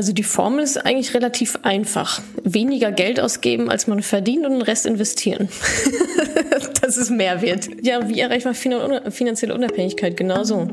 Also 0.00 0.14
die 0.14 0.22
Formel 0.22 0.64
ist 0.64 0.78
eigentlich 0.78 1.12
relativ 1.12 1.58
einfach. 1.60 2.22
Weniger 2.42 2.90
Geld 2.90 3.20
ausgeben, 3.20 3.68
als 3.68 3.86
man 3.86 4.00
verdient 4.00 4.46
und 4.46 4.52
den 4.52 4.62
Rest 4.62 4.86
investieren. 4.86 5.50
das 6.80 6.96
ist 6.96 7.10
Mehrwert. 7.10 7.68
Ja, 7.82 8.08
wie 8.08 8.18
erreicht 8.18 8.46
man 8.46 8.54
finanzielle 8.54 9.54
Unabhängigkeit? 9.54 10.16
Genau 10.16 10.42
so. 10.42 10.68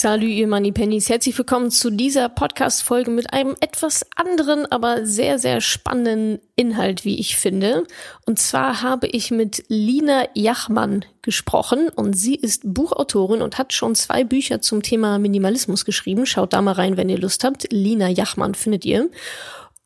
Salut, 0.00 0.28
ihr 0.28 0.46
Moneypennies. 0.46 1.08
Herzlich 1.08 1.36
willkommen 1.36 1.72
zu 1.72 1.90
dieser 1.90 2.28
Podcast-Folge 2.28 3.10
mit 3.10 3.32
einem 3.32 3.56
etwas 3.58 4.06
anderen, 4.14 4.64
aber 4.70 5.04
sehr, 5.04 5.40
sehr 5.40 5.60
spannenden 5.60 6.38
Inhalt, 6.54 7.04
wie 7.04 7.18
ich 7.18 7.36
finde. 7.36 7.82
Und 8.24 8.38
zwar 8.38 8.82
habe 8.82 9.08
ich 9.08 9.32
mit 9.32 9.64
Lina 9.66 10.28
Jachmann 10.34 11.04
gesprochen 11.22 11.88
und 11.88 12.12
sie 12.12 12.36
ist 12.36 12.62
Buchautorin 12.62 13.42
und 13.42 13.58
hat 13.58 13.72
schon 13.72 13.96
zwei 13.96 14.22
Bücher 14.22 14.60
zum 14.60 14.84
Thema 14.84 15.18
Minimalismus 15.18 15.84
geschrieben. 15.84 16.26
Schaut 16.26 16.52
da 16.52 16.62
mal 16.62 16.74
rein, 16.74 16.96
wenn 16.96 17.08
ihr 17.08 17.18
Lust 17.18 17.42
habt. 17.42 17.66
Lina 17.72 18.08
Jachmann 18.08 18.54
findet 18.54 18.84
ihr. 18.84 19.10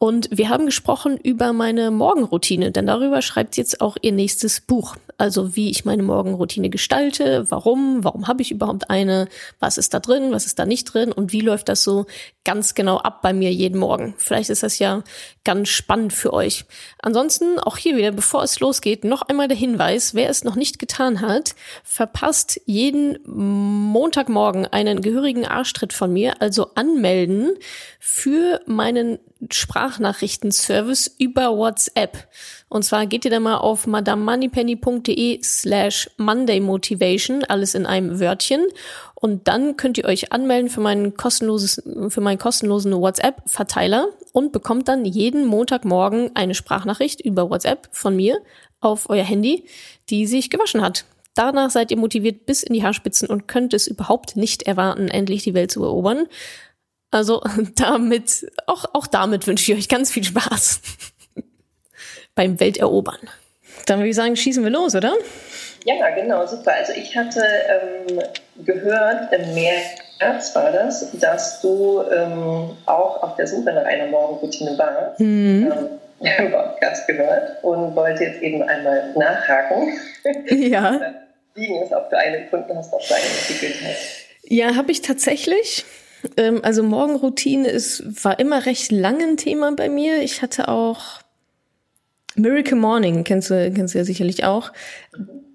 Und 0.03 0.29
wir 0.33 0.49
haben 0.49 0.67
gesprochen 0.67 1.17
über 1.17 1.53
meine 1.53 1.93
Morgenroutine, 1.93 2.73
denn 2.73 2.89
darüber 2.89 3.23
schreibt 3.23 3.57
jetzt 3.57 3.81
auch 3.81 3.97
ihr 4.03 4.11
nächstes 4.11 4.61
Buch. 4.61 4.97
Also 5.17 5.55
wie 5.55 5.71
ich 5.71 5.85
meine 5.85 6.03
Morgenroutine 6.03 6.71
gestalte, 6.71 7.47
warum, 7.51 8.03
warum 8.03 8.27
habe 8.27 8.43
ich 8.43 8.51
überhaupt 8.51 8.91
eine, 8.91 9.29
was 9.61 9.79
ist 9.79 9.95
da 9.95 10.01
drin, 10.01 10.33
was 10.33 10.45
ist 10.45 10.59
da 10.59 10.67
nicht 10.67 10.93
drin 10.93 11.13
und 11.13 11.33
wie 11.33 11.41
läuft 11.41 11.69
das 11.69 11.85
so 11.85 12.07
ganz 12.45 12.75
genau 12.75 12.97
ab 12.99 13.23
bei 13.23 13.33
mir 13.33 13.53
jeden 13.53 13.79
Morgen. 13.79 14.15
Vielleicht 14.19 14.51
ist 14.51 14.65
das 14.65 14.81
ja 14.81 15.05
ganz 15.45 15.69
spannend 15.69 16.13
für 16.13 16.33
euch. 16.33 16.65
Ansonsten 17.01 17.61
auch 17.61 17.77
hier 17.77 17.97
wieder, 17.97 18.11
bevor 18.11 18.43
es 18.43 18.59
losgeht, 18.59 19.05
noch 19.05 19.23
einmal 19.23 19.47
der 19.47 19.57
Hinweis, 19.57 20.17
wer 20.17 20.29
es 20.29 20.43
noch 20.43 20.57
nicht 20.57 20.81
getan 20.81 21.21
hat, 21.21 21.55
verpasst 21.85 22.61
jeden 22.67 23.21
Montagmorgen 23.25 24.67
einen 24.67 25.01
gehörigen 25.01 25.47
Arschtritt 25.47 25.93
von 25.93 26.13
mir, 26.13 26.43
also 26.43 26.75
anmelden 26.75 27.55
für 28.01 28.61
meinen 28.67 29.21
Sprachnachrichtenservice 29.51 31.15
über 31.19 31.57
WhatsApp. 31.57 32.29
Und 32.69 32.85
zwar 32.85 33.07
geht 33.07 33.25
ihr 33.25 33.31
da 33.31 33.41
mal 33.41 33.57
auf 33.57 33.87
madamemoneypenny.de 33.87 35.43
slash 35.43 36.11
mondaymotivation, 36.17 37.45
alles 37.45 37.75
in 37.75 37.87
einem 37.87 38.21
Wörtchen. 38.21 38.67
Und 39.15 39.49
dann 39.49 39.77
könnt 39.77 39.99
ihr 39.99 40.05
euch 40.05 40.33
anmelden 40.33 40.69
für 40.69 40.81
meinen 40.81 41.17
kostenloses, 41.17 41.83
für 42.09 42.21
meinen 42.21 42.39
kostenlosen 42.39 42.93
WhatsApp-Verteiler 42.93 44.09
und 44.33 44.53
bekommt 44.53 44.89
dann 44.89 45.05
jeden 45.05 45.47
Montagmorgen 45.47 46.31
eine 46.35 46.55
Sprachnachricht 46.55 47.21
über 47.21 47.51
WhatsApp 47.51 47.89
von 47.93 48.17
mir 48.17 48.41
auf 48.81 49.09
euer 49.11 49.25
Handy, 49.25 49.65
die 50.11 50.27
sich 50.27 50.51
gewaschen 50.51 50.83
hat. 50.83 51.05
Danach 51.35 51.71
seid 51.71 51.91
ihr 51.91 51.97
motiviert 51.97 52.45
bis 52.45 52.63
in 52.63 52.75
die 52.75 52.85
Haarspitzen 52.85 53.29
und 53.29 53.49
könnt 53.49 53.73
es 53.73 53.87
überhaupt 53.87 54.37
nicht 54.37 54.65
erwarten, 54.65 55.09
endlich 55.09 55.45
die 55.45 55.55
Welt 55.55 55.71
zu 55.71 55.83
erobern. 55.83 56.27
Also 57.13 57.43
damit, 57.77 58.51
auch, 58.67 58.87
auch 58.95 59.07
damit 59.07 59.47
wünsche 59.47 59.71
ich 59.71 59.79
euch 59.79 59.89
ganz 59.89 60.11
viel 60.11 60.25
Spaß 60.25 60.81
beim 62.35 62.59
Welterobern. 62.59 63.21
Dann 63.87 64.01
würde 64.01 64.09
ich 64.09 64.17
sagen, 64.17 64.35
schießen 64.35 64.65
wir 64.65 64.71
los, 64.71 64.97
oder? 64.97 65.15
Ja, 65.85 66.11
genau, 66.11 66.47
super. 66.47 66.73
Also 66.75 66.93
ich 66.93 67.17
hatte 67.17 67.41
ähm, 67.41 68.21
gehört, 68.65 69.33
im 69.33 69.55
März 69.55 70.55
war 70.55 70.71
das, 70.71 71.11
dass 71.19 71.61
du 71.61 72.03
ähm, 72.03 72.71
auch 72.87 73.23
auf 73.23 73.37
der 73.37 73.47
Suche 73.47 73.73
nach 73.73 73.85
einer 73.85 74.07
Morgenroutine 74.07 74.79
warst. 74.79 75.21
Mhm. 75.21 75.73
Ähm, 75.73 75.89
im 76.39 76.53
Podcast 76.53 77.07
gehört 77.09 77.65
und 77.65 77.97
wollte 77.97 78.23
jetzt 78.23 78.43
eben 78.43 78.63
einmal 78.63 79.13
nachhaken. 79.17 79.99
Ja. 80.49 81.01
Wie 81.55 81.77
es, 81.79 81.93
ob 81.93 82.09
du 82.11 82.17
eine 82.17 82.43
gefunden 82.43 82.77
hast, 82.77 82.93
ob 82.93 83.01
du 83.07 83.15
eine 83.15 83.25
entwickelt 83.25 83.75
hast. 83.85 84.23
Ja, 84.45 84.77
habe 84.77 84.93
ich 84.93 85.03
tatsächlich. 85.03 85.85
Ähm, 86.37 86.61
also 86.63 86.83
Morgenroutine 86.83 87.69
ist, 87.69 88.25
war 88.25 88.39
immer 88.39 88.67
recht 88.67 88.93
lang 88.93 89.21
ein 89.23 89.37
Thema 89.37 89.73
bei 89.75 89.89
mir. 89.89 90.23
Ich 90.23 90.43
hatte 90.43 90.69
auch 90.69 91.21
Miracle 92.35 92.77
Morning, 92.77 93.25
kennst 93.25 93.51
du, 93.51 93.71
kennst 93.73 93.95
du 93.95 93.99
ja 93.99 94.05
sicherlich 94.05 94.45
auch. 94.45 94.73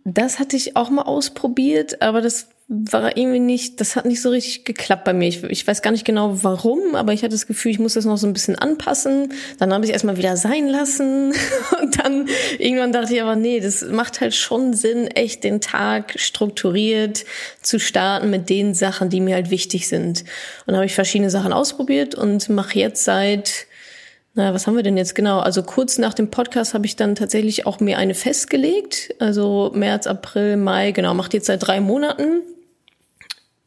Das 0.05 0.39
hatte 0.39 0.55
ich 0.55 0.75
auch 0.75 0.89
mal 0.89 1.03
ausprobiert, 1.03 2.01
aber 2.01 2.21
das 2.21 2.49
war 2.69 3.15
irgendwie 3.15 3.39
nicht, 3.39 3.79
das 3.79 3.95
hat 3.95 4.05
nicht 4.05 4.21
so 4.21 4.29
richtig 4.29 4.65
geklappt 4.65 5.05
bei 5.05 5.13
mir. 5.13 5.29
Ich, 5.29 5.41
ich 5.43 5.65
weiß 5.65 5.81
gar 5.81 5.91
nicht 5.91 6.03
genau 6.03 6.43
warum, 6.43 6.95
aber 6.95 7.13
ich 7.13 7.23
hatte 7.23 7.31
das 7.31 7.47
Gefühl, 7.47 7.71
ich 7.71 7.79
muss 7.79 7.93
das 7.93 8.03
noch 8.03 8.17
so 8.17 8.27
ein 8.27 8.33
bisschen 8.33 8.57
anpassen. 8.57 9.31
Dann 9.57 9.73
habe 9.73 9.85
ich 9.85 9.91
erstmal 9.91 10.17
wieder 10.17 10.35
sein 10.35 10.67
lassen. 10.67 11.33
Und 11.81 12.03
dann 12.03 12.27
irgendwann 12.59 12.91
dachte 12.91 13.15
ich 13.15 13.21
aber, 13.21 13.37
nee, 13.37 13.61
das 13.61 13.83
macht 13.83 14.19
halt 14.19 14.35
schon 14.35 14.73
Sinn, 14.73 15.07
echt 15.07 15.45
den 15.45 15.61
Tag 15.61 16.15
strukturiert 16.17 17.23
zu 17.61 17.79
starten 17.79 18.29
mit 18.29 18.49
den 18.49 18.73
Sachen, 18.73 19.09
die 19.09 19.21
mir 19.21 19.35
halt 19.35 19.49
wichtig 19.49 19.87
sind. 19.87 20.25
Und 20.65 20.75
habe 20.75 20.85
ich 20.85 20.93
verschiedene 20.93 21.29
Sachen 21.29 21.53
ausprobiert 21.53 22.15
und 22.15 22.49
mache 22.49 22.77
jetzt 22.77 23.05
seit 23.05 23.67
na, 24.33 24.53
was 24.53 24.67
haben 24.67 24.75
wir 24.75 24.83
denn 24.83 24.97
jetzt 24.97 25.15
genau? 25.15 25.39
Also 25.39 25.63
kurz 25.63 25.97
nach 25.97 26.13
dem 26.13 26.29
Podcast 26.29 26.75
habe 26.75 26.85
ich 26.85 26.95
dann 26.95 27.15
tatsächlich 27.15 27.65
auch 27.65 27.79
mir 27.79 27.97
eine 27.97 28.13
festgelegt. 28.13 29.15
Also 29.17 29.71
März, 29.73 30.05
April, 30.05 30.57
Mai, 30.57 30.91
genau, 30.91 31.15
macht 31.15 31.33
jetzt 31.33 31.47
seit 31.47 31.65
drei 31.65 31.81
Monaten 31.81 32.43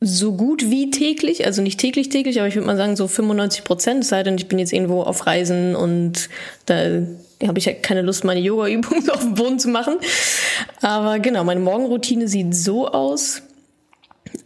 so 0.00 0.32
gut 0.32 0.70
wie 0.70 0.90
täglich, 0.90 1.44
also 1.44 1.60
nicht 1.60 1.78
täglich 1.78 2.08
täglich, 2.08 2.38
aber 2.38 2.48
ich 2.48 2.54
würde 2.54 2.66
mal 2.66 2.76
sagen 2.76 2.96
so 2.96 3.06
95 3.06 3.64
Prozent, 3.64 4.02
es 4.02 4.08
sei 4.08 4.22
denn, 4.22 4.36
ich 4.36 4.48
bin 4.48 4.58
jetzt 4.58 4.72
irgendwo 4.72 5.02
auf 5.02 5.26
Reisen 5.26 5.76
und 5.76 6.30
da 6.66 7.02
habe 7.46 7.58
ich 7.58 7.66
ja 7.66 7.72
keine 7.74 8.02
Lust, 8.02 8.24
meine 8.24 8.40
Yoga-Übungen 8.40 9.10
auf 9.10 9.20
dem 9.20 9.34
Boden 9.34 9.58
zu 9.58 9.68
machen. 9.68 9.96
Aber 10.80 11.18
genau, 11.18 11.44
meine 11.44 11.60
Morgenroutine 11.60 12.28
sieht 12.28 12.54
so 12.54 12.88
aus. 12.88 13.42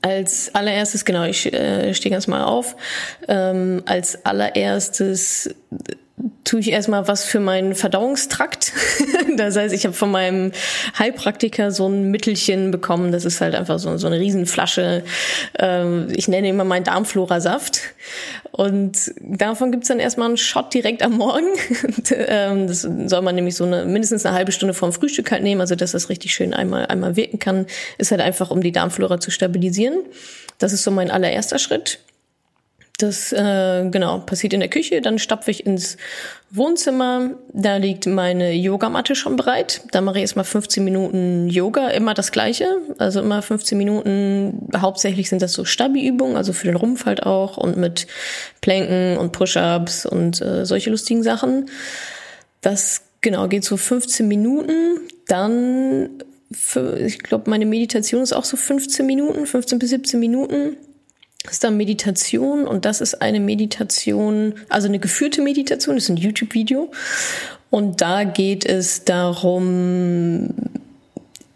Als 0.01 0.55
allererstes, 0.55 1.05
genau, 1.05 1.25
ich 1.25 1.53
äh, 1.53 1.95
stehe 1.95 2.13
ganz 2.13 2.27
mal 2.27 2.45
auf. 2.45 2.75
Ähm, 3.29 3.83
als 3.87 4.25
allererstes 4.25 5.55
tue 6.45 6.61
ich 6.61 6.71
erstmal 6.71 7.09
was 7.09 7.25
für 7.25 7.41
meinen 7.41 7.75
Verdauungstrakt. 7.75 8.73
das 9.37 9.57
heißt, 9.57 9.75
ich 9.75 9.85
habe 9.85 9.95
von 9.95 10.11
meinem 10.11 10.53
Heilpraktiker 10.99 11.71
so 11.71 11.89
ein 11.89 12.11
Mittelchen 12.11 12.71
bekommen. 12.71 13.11
Das 13.11 13.25
ist 13.25 13.41
halt 13.41 13.55
einfach 13.55 13.79
so, 13.79 13.97
so 13.97 14.07
eine 14.07 14.21
Riesenflasche. 14.21 15.03
Ähm, 15.59 16.09
ich 16.15 16.29
nenne 16.29 16.49
immer 16.49 16.65
meinen 16.65 16.85
Darmflora-Saft. 16.85 17.81
Und 18.53 19.13
davon 19.21 19.73
gibt's 19.73 19.89
dann 19.89 19.99
erstmal 19.99 20.29
einen 20.29 20.37
Shot 20.37 20.73
direkt 20.73 21.03
am 21.03 21.13
Morgen. 21.13 21.49
Ähm, 22.27 22.67
das 22.69 22.83
soll 22.83 23.23
man 23.23 23.35
nämlich 23.35 23.57
so 23.57 23.65
eine, 23.65 23.85
mindestens 23.85 24.25
eine 24.25 24.35
halbe 24.35 24.53
Stunde 24.53 24.75
vorm 24.75 24.93
Frühstück 24.93 25.31
halt 25.31 25.43
nehmen, 25.43 25.61
also 25.61 25.75
dass 25.75 25.93
das 25.93 26.09
richtig 26.09 26.35
schön 26.35 26.55
einmal, 26.55 26.87
einmal 26.87 27.17
wirken 27.17 27.39
kann. 27.39 27.67
Ist 27.99 28.11
halt 28.11 28.21
einfach, 28.21 28.51
um 28.51 28.61
die 28.61 28.73
Darmflora 28.73 29.21
zu 29.21 29.31
stabilisieren. 29.31 30.01
Das 30.59 30.73
ist 30.73 30.85
so 30.85 30.91
mein 30.91 31.11
allererster 31.11 31.59
Schritt. 31.59 31.99
Das 32.99 33.33
äh, 33.33 33.89
genau 33.91 34.21
passiert 34.21 34.53
in 34.53 34.61
der 34.61 34.69
Küche, 34.69 35.01
dann 35.01 35.19
stapfe 35.19 35.51
ich 35.51 35.67
ins 35.67 35.97
Wohnzimmer, 36.51 37.31
da 37.53 37.77
liegt 37.77 38.07
meine 38.07 38.53
Yogamatte 38.53 39.17
schon 39.17 39.35
bereit. 39.35 39.81
Da 39.91 40.01
mache 40.01 40.19
ich 40.19 40.23
erstmal 40.23 40.45
15 40.45 40.85
Minuten 40.85 41.49
Yoga, 41.49 41.89
immer 41.89 42.15
das 42.15 42.31
gleiche, 42.31 42.69
also 42.99 43.21
immer 43.21 43.43
15 43.43 43.77
Minuten. 43.77 44.69
Hauptsächlich 44.77 45.29
sind 45.29 45.43
das 45.43 45.55
so 45.55 45.65
Stabi-Übungen, 45.65 46.37
also 46.37 46.53
für 46.53 46.69
den 46.69 46.77
Rumpf 46.77 47.05
halt 47.05 47.25
auch 47.25 47.57
und 47.57 47.77
mit 47.77 48.07
Planken 48.61 49.19
und 49.19 49.33
Push-ups 49.33 50.07
und 50.07 50.41
äh, 50.41 50.65
solche 50.65 50.91
lustigen 50.91 51.25
Sachen. 51.25 51.69
Das 52.61 53.03
genau 53.21 53.49
geht 53.49 53.65
so 53.65 53.77
15 53.77 54.29
Minuten, 54.29 55.01
dann 55.27 56.11
für, 56.53 56.97
ich 57.01 57.19
glaube 57.19 57.51
meine 57.51 57.67
Meditation 57.67 58.23
ist 58.23 58.33
auch 58.33 58.45
so 58.45 58.57
15 58.57 59.05
Minuten, 59.05 59.47
15 59.47 59.81
bis 59.81 59.91
17 59.91 60.21
Minuten. 60.21 60.77
Ist 61.51 61.63
dann 61.63 61.77
Meditation 61.77 62.67
und 62.67 62.85
das 62.87 63.01
ist 63.01 63.21
eine 63.21 63.39
Meditation, 63.39 64.55
also 64.71 64.89
eine 64.89 64.99
geführte 64.99 65.43
Meditation, 65.43 65.95
das 65.95 66.05
ist 66.05 66.11
ein 66.11 66.17
YouTube-Video. 66.17 66.91
Und 67.71 68.01
da 68.01 68.25
geht 68.25 68.65
es 68.65 69.05
darum, 69.05 70.55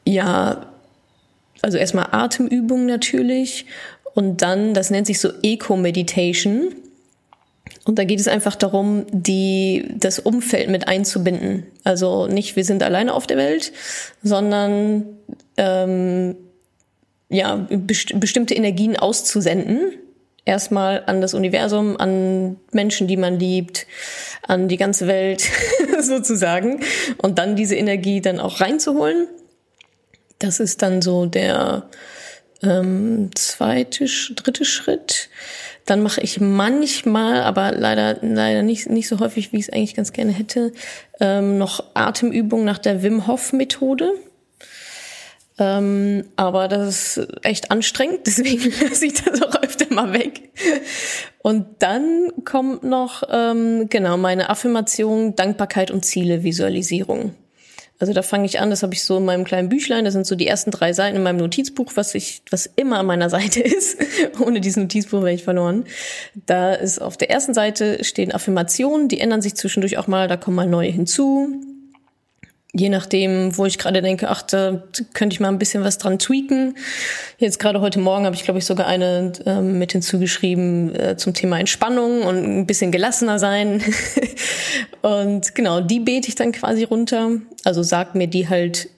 ja, 0.04 0.66
also 1.62 1.78
erstmal 1.78 2.08
Atemübungen 2.10 2.86
natürlich 2.86 3.66
und 4.14 4.42
dann, 4.42 4.74
das 4.74 4.90
nennt 4.90 5.06
sich 5.06 5.20
so 5.20 5.30
Eco-Meditation. 5.42 6.74
Und 7.84 7.98
da 7.98 8.04
geht 8.04 8.20
es 8.20 8.28
einfach 8.28 8.56
darum, 8.56 9.06
die, 9.10 9.94
das 9.96 10.18
Umfeld 10.18 10.68
mit 10.68 10.88
einzubinden. 10.88 11.66
Also 11.84 12.26
nicht, 12.26 12.56
wir 12.56 12.64
sind 12.64 12.82
alleine 12.82 13.14
auf 13.14 13.26
der 13.26 13.38
Welt, 13.38 13.72
sondern 14.22 15.06
ähm, 15.56 16.36
ja, 17.28 17.66
best 17.70 18.18
bestimmte 18.18 18.54
Energien 18.54 18.96
auszusenden. 18.96 19.92
Erstmal 20.44 21.04
an 21.04 21.20
das 21.20 21.34
Universum, 21.34 21.98
an 21.98 22.56
Menschen, 22.72 23.06
die 23.06 23.18
man 23.18 23.38
liebt, 23.38 23.86
an 24.42 24.68
die 24.68 24.78
ganze 24.78 25.06
Welt 25.06 25.46
sozusagen. 26.00 26.80
Und 27.18 27.38
dann 27.38 27.54
diese 27.54 27.76
Energie 27.76 28.22
dann 28.22 28.40
auch 28.40 28.60
reinzuholen. 28.60 29.26
Das 30.38 30.58
ist 30.58 30.80
dann 30.80 31.02
so 31.02 31.26
der 31.26 31.90
ähm, 32.62 33.30
zweite, 33.34 34.06
dritte 34.34 34.64
Schritt. 34.64 35.28
Dann 35.84 36.02
mache 36.02 36.20
ich 36.20 36.40
manchmal, 36.40 37.42
aber 37.42 37.72
leider 37.72 38.18
leider 38.20 38.62
nicht 38.62 38.90
nicht 38.90 39.08
so 39.08 39.20
häufig, 39.20 39.52
wie 39.52 39.58
ich 39.58 39.68
es 39.68 39.72
eigentlich 39.72 39.94
ganz 39.94 40.12
gerne 40.12 40.32
hätte, 40.32 40.72
ähm, 41.20 41.58
noch 41.58 41.82
Atemübungen 41.94 42.64
nach 42.64 42.78
der 42.78 43.02
Wim 43.02 43.26
Hof 43.26 43.52
Methode. 43.52 44.12
Ähm, 45.58 46.24
aber 46.36 46.68
das 46.68 47.16
ist 47.16 47.28
echt 47.42 47.70
anstrengend, 47.70 48.20
deswegen 48.26 48.72
lasse 48.80 49.06
ich 49.06 49.14
das 49.14 49.42
auch 49.42 49.60
öfter 49.62 49.92
mal 49.92 50.12
weg. 50.12 50.50
Und 51.38 51.66
dann 51.80 52.30
kommt 52.44 52.84
noch, 52.84 53.24
ähm, 53.30 53.88
genau, 53.88 54.16
meine 54.16 54.50
Affirmation, 54.50 55.34
Dankbarkeit 55.34 55.90
und 55.90 56.04
Ziele, 56.04 56.44
Visualisierung. 56.44 57.34
Also 58.00 58.12
da 58.12 58.22
fange 58.22 58.46
ich 58.46 58.60
an, 58.60 58.70
das 58.70 58.84
habe 58.84 58.94
ich 58.94 59.02
so 59.02 59.16
in 59.16 59.24
meinem 59.24 59.42
kleinen 59.42 59.68
Büchlein, 59.68 60.04
das 60.04 60.14
sind 60.14 60.24
so 60.24 60.36
die 60.36 60.46
ersten 60.46 60.70
drei 60.70 60.92
Seiten 60.92 61.16
in 61.16 61.24
meinem 61.24 61.38
Notizbuch, 61.38 61.92
was 61.96 62.14
ich, 62.14 62.42
was 62.48 62.66
immer 62.76 63.00
an 63.00 63.06
meiner 63.06 63.28
Seite 63.28 63.60
ist. 63.64 63.98
Ohne 64.38 64.60
dieses 64.60 64.76
Notizbuch 64.76 65.22
wäre 65.22 65.32
ich 65.32 65.42
verloren. 65.42 65.84
Da 66.46 66.74
ist 66.74 67.00
auf 67.00 67.16
der 67.16 67.30
ersten 67.30 67.54
Seite 67.54 68.04
stehen 68.04 68.30
Affirmationen, 68.30 69.08
die 69.08 69.18
ändern 69.18 69.42
sich 69.42 69.56
zwischendurch 69.56 69.98
auch 69.98 70.06
mal, 70.06 70.28
da 70.28 70.36
kommen 70.36 70.54
mal 70.54 70.66
neue 70.66 70.90
hinzu 70.90 71.60
je 72.78 72.88
nachdem, 72.88 73.56
wo 73.56 73.66
ich 73.66 73.78
gerade 73.78 74.02
denke, 74.02 74.28
ach, 74.28 74.42
da 74.42 74.82
könnte 75.12 75.34
ich 75.34 75.40
mal 75.40 75.48
ein 75.48 75.58
bisschen 75.58 75.82
was 75.84 75.98
dran 75.98 76.18
tweaken. 76.18 76.76
Jetzt 77.38 77.58
gerade 77.58 77.80
heute 77.80 77.98
Morgen 77.98 78.24
habe 78.24 78.36
ich, 78.36 78.44
glaube 78.44 78.58
ich, 78.58 78.64
sogar 78.64 78.86
eine 78.86 79.32
ähm, 79.46 79.78
mit 79.78 79.92
hinzugeschrieben 79.92 80.94
äh, 80.94 81.16
zum 81.16 81.34
Thema 81.34 81.58
Entspannung 81.58 82.22
und 82.22 82.44
ein 82.44 82.66
bisschen 82.66 82.92
gelassener 82.92 83.38
sein. 83.38 83.82
und 85.02 85.54
genau, 85.54 85.80
die 85.80 86.00
bete 86.00 86.28
ich 86.28 86.34
dann 86.34 86.52
quasi 86.52 86.84
runter. 86.84 87.32
Also 87.64 87.82
sagt 87.82 88.14
mir 88.14 88.28
die 88.28 88.48
halt, 88.48 88.88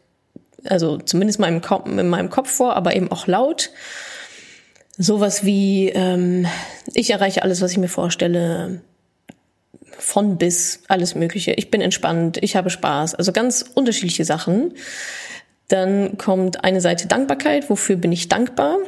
also 0.65 0.99
zumindest 0.99 1.41
mal 1.41 1.49
im 1.49 1.63
Kopf, 1.63 1.89
in 1.89 2.09
meinem 2.09 2.31
Kopf 2.31 2.51
vor, 2.51 2.77
aber 2.77 2.95
eben 2.95 3.11
auch 3.11 3.27
laut. 3.27 3.71
Sowas 4.99 5.45
wie, 5.45 5.89
ähm, 5.89 6.47
ich 6.93 7.11
erreiche 7.11 7.43
alles, 7.43 7.63
was 7.63 7.73
ich 7.73 7.79
mir 7.79 7.89
vorstelle 7.89 8.83
von 10.01 10.39
bis 10.39 10.83
alles 10.89 11.15
Mögliche. 11.15 11.53
Ich 11.53 11.71
bin 11.71 11.81
entspannt, 11.81 12.39
ich 12.41 12.57
habe 12.57 12.71
Spaß. 12.71 13.15
Also 13.15 13.33
ganz 13.33 13.65
unterschiedliche 13.75 14.25
Sachen. 14.25 14.73
Dann 15.69 16.19
kommt 16.19 16.65
eine 16.65 16.81
Seite 16.81 17.07
Dankbarkeit. 17.07 17.71
Wofür 17.71 17.97
bin 17.97 18.11
ich 18.11 18.29
dankbar? 18.29 18.79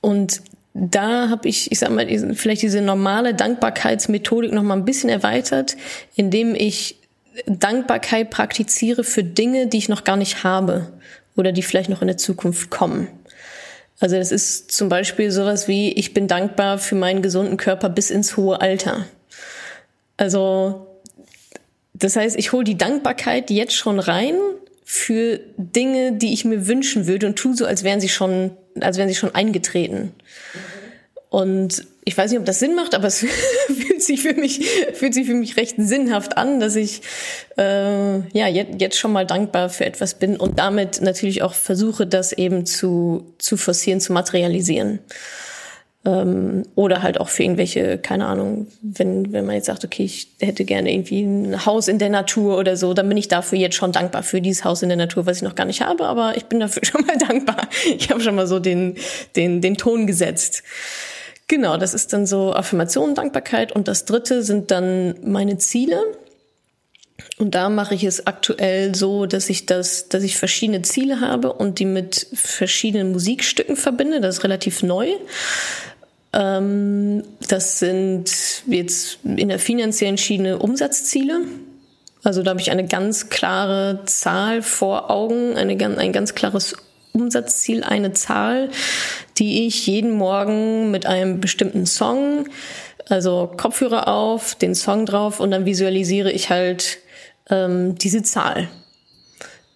Und 0.00 0.42
da 0.74 1.28
habe 1.28 1.48
ich, 1.48 1.70
ich 1.70 1.78
sag 1.78 1.90
mal, 1.90 2.06
vielleicht 2.34 2.62
diese 2.62 2.80
normale 2.80 3.34
Dankbarkeitsmethodik 3.34 4.52
noch 4.52 4.64
mal 4.64 4.74
ein 4.74 4.84
bisschen 4.84 5.08
erweitert, 5.08 5.76
indem 6.16 6.54
ich 6.56 6.96
Dankbarkeit 7.46 8.30
praktiziere 8.30 9.04
für 9.04 9.22
Dinge, 9.22 9.68
die 9.68 9.78
ich 9.78 9.88
noch 9.88 10.04
gar 10.04 10.16
nicht 10.16 10.44
habe 10.44 10.92
oder 11.36 11.52
die 11.52 11.62
vielleicht 11.62 11.90
noch 11.90 12.00
in 12.00 12.08
der 12.08 12.16
Zukunft 12.16 12.70
kommen. 12.70 13.08
Also 14.00 14.16
das 14.16 14.32
ist 14.32 14.72
zum 14.72 14.88
Beispiel 14.88 15.30
sowas 15.30 15.68
wie, 15.68 15.92
ich 15.92 16.14
bin 16.14 16.26
dankbar 16.26 16.78
für 16.78 16.96
meinen 16.96 17.22
gesunden 17.22 17.56
Körper 17.56 17.88
bis 17.88 18.10
ins 18.10 18.36
hohe 18.36 18.60
Alter. 18.60 19.06
Also 20.16 20.86
das 21.94 22.16
heißt, 22.16 22.36
ich 22.36 22.52
hole 22.52 22.64
die 22.64 22.76
Dankbarkeit 22.76 23.50
jetzt 23.50 23.74
schon 23.74 23.98
rein 23.98 24.34
für 24.84 25.40
Dinge, 25.56 26.12
die 26.12 26.34
ich 26.34 26.44
mir 26.44 26.66
wünschen 26.66 27.06
würde 27.06 27.26
und 27.26 27.36
tu 27.36 27.54
so, 27.54 27.64
als 27.64 27.84
wären 27.84 28.00
sie 28.00 28.08
schon, 28.08 28.50
als 28.80 28.98
wären 28.98 29.08
sie 29.08 29.14
schon 29.14 29.34
eingetreten. 29.34 30.12
Und 31.30 31.86
ich 32.04 32.16
weiß 32.16 32.30
nicht, 32.30 32.38
ob 32.38 32.46
das 32.46 32.58
Sinn 32.58 32.74
macht, 32.74 32.94
aber 32.94 33.06
es 33.06 33.18
fühlt 33.66 34.02
sich 34.02 34.22
für 34.22 34.34
mich 34.34 34.68
fühlt 34.92 35.14
sich 35.14 35.26
für 35.26 35.34
mich 35.34 35.56
recht 35.56 35.76
sinnhaft 35.78 36.36
an, 36.36 36.60
dass 36.60 36.76
ich 36.76 37.00
äh, 37.56 38.18
ja 38.36 38.46
jetzt, 38.48 38.80
jetzt 38.80 38.98
schon 38.98 39.12
mal 39.12 39.26
dankbar 39.26 39.70
für 39.70 39.84
etwas 39.84 40.14
bin 40.14 40.36
und 40.36 40.58
damit 40.58 41.00
natürlich 41.00 41.42
auch 41.42 41.54
versuche, 41.54 42.06
das 42.06 42.32
eben 42.32 42.66
zu 42.66 43.34
zu 43.38 43.56
forcieren, 43.56 44.00
zu 44.00 44.12
materialisieren. 44.12 44.98
Ähm, 46.06 46.64
oder 46.74 47.02
halt 47.02 47.18
auch 47.18 47.28
für 47.28 47.44
irgendwelche, 47.44 47.96
keine 47.98 48.26
Ahnung, 48.26 48.66
wenn, 48.82 49.32
wenn 49.32 49.46
man 49.46 49.54
jetzt 49.54 49.66
sagt, 49.66 49.84
okay, 49.84 50.04
ich 50.04 50.28
hätte 50.38 50.64
gerne 50.64 50.92
irgendwie 50.92 51.22
ein 51.22 51.64
Haus 51.64 51.88
in 51.88 51.98
der 51.98 52.10
Natur 52.10 52.58
oder 52.58 52.76
so, 52.76 52.92
dann 52.92 53.08
bin 53.08 53.16
ich 53.16 53.28
dafür 53.28 53.58
jetzt 53.58 53.76
schon 53.76 53.92
dankbar 53.92 54.22
für 54.22 54.42
dieses 54.42 54.64
Haus 54.64 54.82
in 54.82 54.90
der 54.90 54.98
Natur, 54.98 55.24
was 55.24 55.38
ich 55.38 55.42
noch 55.42 55.54
gar 55.54 55.64
nicht 55.64 55.80
habe, 55.80 56.04
aber 56.04 56.36
ich 56.36 56.44
bin 56.44 56.60
dafür 56.60 56.84
schon 56.84 57.06
mal 57.06 57.16
dankbar. 57.16 57.68
Ich 57.96 58.10
habe 58.10 58.20
schon 58.20 58.34
mal 58.34 58.46
so 58.46 58.58
den, 58.58 58.96
den, 59.34 59.60
den 59.60 59.76
Ton 59.76 60.06
gesetzt. 60.06 60.62
Genau, 61.46 61.76
das 61.76 61.94
ist 61.94 62.12
dann 62.12 62.26
so 62.26 62.52
Affirmation, 62.52 63.14
Dankbarkeit. 63.14 63.72
Und 63.72 63.88
das 63.88 64.06
dritte 64.06 64.42
sind 64.42 64.70
dann 64.70 65.14
meine 65.22 65.58
Ziele. 65.58 66.00
Und 67.38 67.54
da 67.54 67.68
mache 67.68 67.94
ich 67.94 68.04
es 68.04 68.26
aktuell 68.26 68.94
so, 68.94 69.26
dass 69.26 69.50
ich 69.50 69.66
das, 69.66 70.08
dass 70.08 70.22
ich 70.22 70.36
verschiedene 70.36 70.82
Ziele 70.82 71.20
habe 71.20 71.52
und 71.52 71.78
die 71.78 71.84
mit 71.84 72.26
verschiedenen 72.32 73.12
Musikstücken 73.12 73.76
verbinde. 73.76 74.20
Das 74.20 74.38
ist 74.38 74.44
relativ 74.44 74.82
neu. 74.82 75.08
Ähm, 76.34 77.22
das 77.48 77.78
sind 77.78 78.30
jetzt 78.66 79.18
in 79.24 79.48
der 79.48 79.58
finanziellen 79.58 80.18
Schiene 80.18 80.58
Umsatzziele. 80.58 81.42
Also 82.24 82.42
da 82.42 82.50
habe 82.50 82.60
ich 82.60 82.70
eine 82.70 82.86
ganz 82.86 83.28
klare 83.28 84.00
Zahl 84.06 84.62
vor 84.62 85.10
Augen, 85.10 85.56
eine, 85.56 85.76
ein 85.98 86.12
ganz 86.12 86.34
klares 86.34 86.76
Umsatzziel, 87.12 87.84
eine 87.84 88.12
Zahl, 88.12 88.70
die 89.38 89.66
ich 89.66 89.86
jeden 89.86 90.10
Morgen 90.10 90.90
mit 90.90 91.06
einem 91.06 91.40
bestimmten 91.40 91.86
Song, 91.86 92.48
also 93.08 93.52
Kopfhörer 93.56 94.08
auf, 94.08 94.56
den 94.56 94.74
Song 94.74 95.06
drauf 95.06 95.38
und 95.38 95.52
dann 95.52 95.66
visualisiere 95.66 96.32
ich 96.32 96.50
halt 96.50 96.98
ähm, 97.50 97.94
diese 97.96 98.22
Zahl 98.22 98.68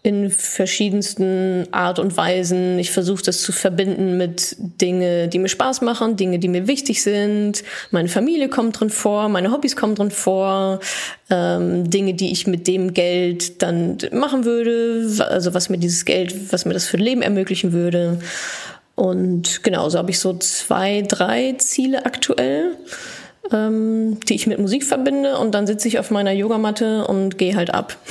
in 0.02 0.30
verschiedensten 0.30 1.66
Art 1.72 1.98
und 1.98 2.16
Weisen. 2.16 2.78
Ich 2.78 2.92
versuche 2.92 3.22
das 3.22 3.42
zu 3.42 3.50
verbinden 3.50 4.16
mit 4.16 4.56
Dinge, 4.58 5.28
die 5.28 5.38
mir 5.38 5.48
Spaß 5.48 5.80
machen, 5.80 6.16
Dinge, 6.16 6.38
die 6.38 6.48
mir 6.48 6.68
wichtig 6.68 7.02
sind. 7.02 7.64
Meine 7.90 8.08
Familie 8.08 8.48
kommt 8.48 8.78
drin 8.78 8.90
vor, 8.90 9.28
meine 9.28 9.50
Hobbys 9.50 9.74
kommen 9.74 9.96
drin 9.96 10.12
vor, 10.12 10.78
ähm, 11.30 11.90
Dinge, 11.90 12.14
die 12.14 12.30
ich 12.30 12.46
mit 12.46 12.68
dem 12.68 12.94
Geld 12.94 13.60
dann 13.60 13.98
machen 14.12 14.44
würde, 14.44 15.08
also 15.28 15.52
was 15.52 15.68
mir 15.68 15.78
dieses 15.78 16.04
Geld, 16.04 16.52
was 16.52 16.64
mir 16.64 16.74
das 16.74 16.86
für 16.86 16.96
Leben 16.96 17.22
ermöglichen 17.22 17.72
würde. 17.72 18.20
Und 18.94 19.62
genau, 19.64 19.88
so 19.88 19.98
habe 19.98 20.10
ich 20.10 20.18
so 20.18 20.36
zwei, 20.38 21.02
drei 21.06 21.54
Ziele 21.58 22.06
aktuell 22.06 22.76
ähm, 23.52 24.18
die 24.28 24.34
ich 24.34 24.46
mit 24.46 24.58
Musik 24.58 24.84
verbinde 24.84 25.38
und 25.38 25.54
dann 25.54 25.66
sitze 25.66 25.88
ich 25.88 25.98
auf 25.98 26.10
meiner 26.10 26.32
Yogamatte 26.32 27.06
und 27.06 27.38
gehe 27.38 27.56
halt 27.56 27.72
ab. 27.72 27.96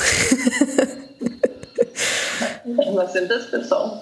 Was 2.94 3.14
sind 3.14 3.30
das 3.30 3.46
für 3.46 3.64
Songs? 3.64 4.02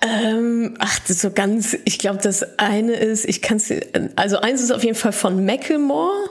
Ähm, 0.00 0.74
ach, 0.78 0.98
das 1.00 1.10
ist 1.10 1.20
so 1.22 1.30
ganz, 1.30 1.76
ich 1.84 1.98
glaube, 1.98 2.20
das 2.22 2.58
eine 2.58 2.94
ist, 2.94 3.24
ich 3.24 3.42
kann 3.42 3.56
es, 3.56 3.72
also 4.16 4.38
eins 4.38 4.62
ist 4.62 4.70
auf 4.70 4.84
jeden 4.84 4.96
Fall 4.96 5.12
von 5.12 5.44
Macklemore. 5.44 6.30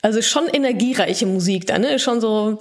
Also 0.00 0.22
schon 0.22 0.46
energiereiche 0.46 1.26
Musik 1.26 1.66
da, 1.66 1.76
ne? 1.76 1.98
Schon 1.98 2.20
so, 2.20 2.60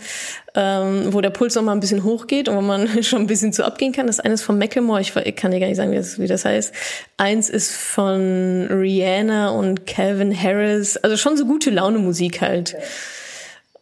ähm, 0.56 1.14
wo 1.14 1.22
der 1.22 1.30
Puls 1.30 1.54
noch 1.54 1.62
mal 1.62 1.74
ein 1.74 1.80
bisschen 1.80 2.04
hochgeht 2.04 2.50
und 2.50 2.56
wo 2.56 2.62
man 2.62 3.04
schon 3.04 3.22
ein 3.22 3.28
bisschen 3.28 3.54
zu 3.54 3.64
abgehen 3.64 3.94
kann. 3.94 4.08
Das 4.08 4.20
eine 4.20 4.34
ist 4.34 4.42
von 4.42 4.58
Macklemore, 4.58 5.02
ich, 5.02 5.16
ich 5.16 5.36
kann 5.36 5.52
dir 5.52 5.60
gar 5.60 5.68
nicht 5.68 5.78
sagen, 5.78 5.92
wie 5.92 5.98
das, 5.98 6.18
wie 6.18 6.26
das 6.26 6.46
heißt. 6.46 6.74
Eins 7.18 7.50
ist 7.50 7.72
von 7.72 8.68
Rihanna 8.72 9.50
und 9.50 9.86
Calvin 9.86 10.36
Harris. 10.36 10.98
Also 10.98 11.16
schon 11.16 11.38
so 11.38 11.46
gute 11.46 11.70
Laune 11.70 12.00
Musik 12.00 12.42
halt. 12.42 12.74
Okay. 12.74 12.84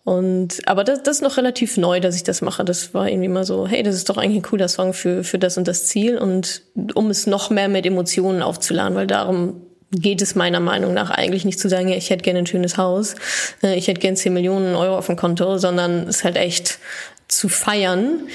Und 0.06 0.62
aber 0.68 0.84
das, 0.84 1.02
das 1.02 1.18
ist 1.18 1.22
noch 1.24 1.36
relativ 1.36 1.78
neu, 1.78 2.00
dass 2.00 2.16
ich 2.16 2.24
das 2.24 2.42
mache. 2.42 2.64
Das 2.64 2.94
war 2.94 3.10
irgendwie 3.10 3.28
mal 3.28 3.44
so, 3.44 3.68
hey, 3.68 3.82
das 3.82 3.96
ist 3.96 4.08
doch 4.08 4.18
eigentlich 4.18 4.38
ein 4.38 4.44
cooler 4.44 4.68
Song 4.68 4.94
für, 4.94 5.24
für 5.24 5.40
das 5.40 5.58
und 5.58 5.68
das 5.68 5.86
Ziel. 5.88 6.20
Und 6.20 6.62
um 6.94 7.10
es 7.10 7.26
noch 7.26 7.50
mehr 7.50 7.68
mit 7.68 7.88
Emotionen 7.88 8.44
aufzuladen, 8.44 8.96
weil 8.96 9.08
darum 9.08 9.62
geht 9.92 10.22
es 10.22 10.36
meiner 10.36 10.60
Meinung 10.60 10.94
nach 10.94 11.10
eigentlich 11.10 11.44
nicht 11.44 11.60
zu 11.60 11.70
sagen, 11.70 11.88
ja, 11.88 11.96
ich 11.96 12.12
hätte 12.12 12.24
gerne 12.24 12.40
ein 12.40 12.46
schönes 12.46 12.78
Haus, 12.78 13.16
äh, 13.64 13.76
ich 13.76 13.88
hätte 13.88 14.00
gerne 14.00 14.16
10 14.16 14.32
Millionen 14.32 14.76
Euro 14.76 14.96
auf 14.96 15.08
dem 15.08 15.16
Konto, 15.16 15.58
sondern 15.58 16.08
es 16.08 16.24
halt 16.24 16.36
echt 16.36 16.78
zu 17.28 17.50
feiern 17.50 18.28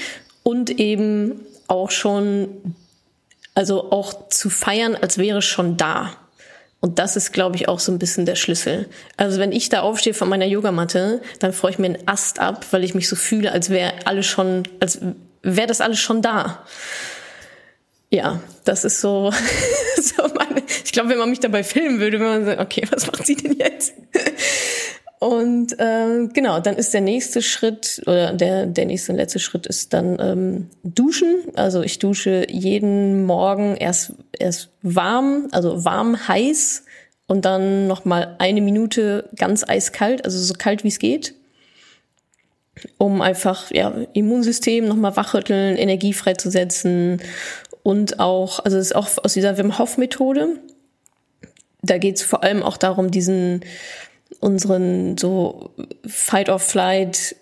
und 0.43 0.71
eben 0.71 1.39
auch 1.67 1.91
schon, 1.91 2.49
also 3.55 3.91
auch 3.91 4.27
zu 4.27 4.49
feiern, 4.49 4.97
als 4.99 5.17
wäre 5.17 5.37
es 5.37 5.45
schon 5.45 5.77
da. 5.77 6.17
Und 6.81 6.97
das 6.97 7.15
ist, 7.15 7.31
glaube 7.31 7.55
ich, 7.55 7.67
auch 7.67 7.79
so 7.79 7.91
ein 7.91 7.99
bisschen 7.99 8.25
der 8.25 8.35
Schlüssel. 8.35 8.89
Also 9.15 9.39
wenn 9.39 9.51
ich 9.51 9.69
da 9.69 9.81
aufstehe 9.81 10.15
von 10.15 10.27
meiner 10.27 10.47
Yogamatte, 10.47 11.21
dann 11.39 11.53
freue 11.53 11.71
ich 11.71 11.79
mir 11.79 11.85
einen 11.85 12.07
Ast 12.07 12.39
ab, 12.39 12.65
weil 12.71 12.83
ich 12.83 12.95
mich 12.95 13.07
so 13.07 13.15
fühle, 13.15 13.51
als 13.51 13.69
wäre 13.69 13.93
alles 14.05 14.25
schon, 14.25 14.63
als 14.79 14.99
wäre 15.43 15.67
das 15.67 15.79
alles 15.79 15.99
schon 15.99 16.23
da. 16.23 16.65
Ja, 18.09 18.41
das 18.65 18.83
ist 18.83 18.99
so, 18.99 19.31
so 20.01 20.23
meine, 20.33 20.63
ich 20.83 20.91
glaube, 20.91 21.09
wenn 21.09 21.19
man 21.19 21.29
mich 21.29 21.39
dabei 21.39 21.63
filmen 21.63 21.99
würde, 21.99 22.19
würde 22.19 22.31
man 22.33 22.45
sagen, 22.45 22.61
okay, 22.61 22.83
was 22.91 23.05
macht 23.05 23.27
sie 23.27 23.35
denn 23.35 23.53
jetzt? 23.53 23.93
Und 25.21 25.79
äh, 25.79 26.29
genau, 26.33 26.59
dann 26.61 26.77
ist 26.77 26.95
der 26.95 27.01
nächste 27.01 27.43
Schritt 27.43 28.01
oder 28.07 28.33
der 28.33 28.65
der 28.65 28.87
nächste 28.87 29.11
und 29.11 29.19
letzte 29.19 29.37
Schritt 29.37 29.67
ist 29.67 29.93
dann 29.93 30.17
ähm, 30.19 30.69
Duschen. 30.81 31.43
Also 31.53 31.83
ich 31.83 31.99
dusche 31.99 32.47
jeden 32.49 33.27
Morgen 33.27 33.75
erst 33.77 34.13
erst 34.39 34.69
warm, 34.81 35.47
also 35.51 35.85
warm 35.85 36.27
heiß 36.27 36.85
und 37.27 37.45
dann 37.45 37.85
noch 37.85 38.03
mal 38.03 38.35
eine 38.39 38.61
Minute 38.61 39.29
ganz 39.35 39.63
eiskalt, 39.63 40.25
also 40.25 40.39
so 40.39 40.55
kalt 40.55 40.83
wie 40.83 40.87
es 40.87 40.97
geht, 40.97 41.35
um 42.97 43.21
einfach 43.21 43.69
ja 43.69 43.93
Immunsystem 44.13 44.87
noch 44.87 44.95
mal 44.95 45.15
wachrütteln, 45.15 45.77
Energie 45.77 46.13
freizusetzen 46.13 47.21
und 47.83 48.19
auch 48.19 48.57
also 48.65 48.75
es 48.75 48.87
ist 48.87 48.95
auch 48.95 49.07
aus 49.23 49.33
dieser 49.33 49.55
Wim 49.59 49.77
Hof 49.77 49.99
Methode. 49.99 50.57
Da 51.83 51.99
geht 51.99 52.15
es 52.15 52.23
vor 52.23 52.43
allem 52.43 52.63
auch 52.63 52.77
darum, 52.77 53.11
diesen 53.11 53.61
unseren 54.41 55.17
so 55.17 55.71
Fight 56.05 56.49
or 56.49 56.59
Flight 56.59 57.35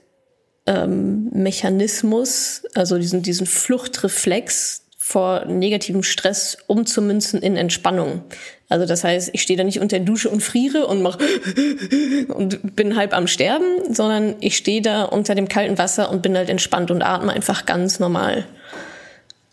ähm, 0.68 1.30
Mechanismus, 1.32 2.64
also 2.76 2.98
diesen, 3.00 3.24
diesen 3.24 3.48
Fluchtreflex 3.48 4.84
vor 4.98 5.46
negativem 5.46 6.04
Stress 6.04 6.58
umzumünzen 6.68 7.42
in 7.42 7.58
Entspannung. 7.58 8.22
Also 8.68 8.86
das 8.86 9.04
heißt, 9.04 9.32
ich 9.34 9.42
stehe 9.42 9.58
da 9.58 9.64
nicht 9.64 9.80
unter 9.80 9.98
der 9.98 10.06
Dusche 10.06 10.30
und 10.30 10.44
friere 10.44 10.86
und 10.86 11.02
mach 11.02 11.18
und 12.28 12.76
bin 12.76 12.96
halb 12.96 13.16
am 13.16 13.26
Sterben, 13.26 13.92
sondern 13.92 14.36
ich 14.42 14.56
stehe 14.56 14.84
da 14.84 15.06
unter 15.06 15.34
dem 15.34 15.48
kalten 15.48 15.80
Wasser 15.80 16.12
und 16.12 16.22
bin 16.22 16.38
halt 16.38 16.50
entspannt 16.50 16.92
und 16.92 17.02
atme 17.02 17.34
einfach 17.34 17.66
ganz 17.66 18.00
normal. 18.00 18.46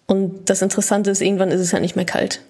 Und 0.07 0.51
das 0.51 0.61
Interessante 0.61 1.11
ist, 1.11 1.23
irgendwann 1.23 1.51
ist 1.51 1.61
es 1.61 1.73
halt 1.73 1.83
nicht 1.83 1.97
mehr 1.97 2.05
kalt. 2.05 2.43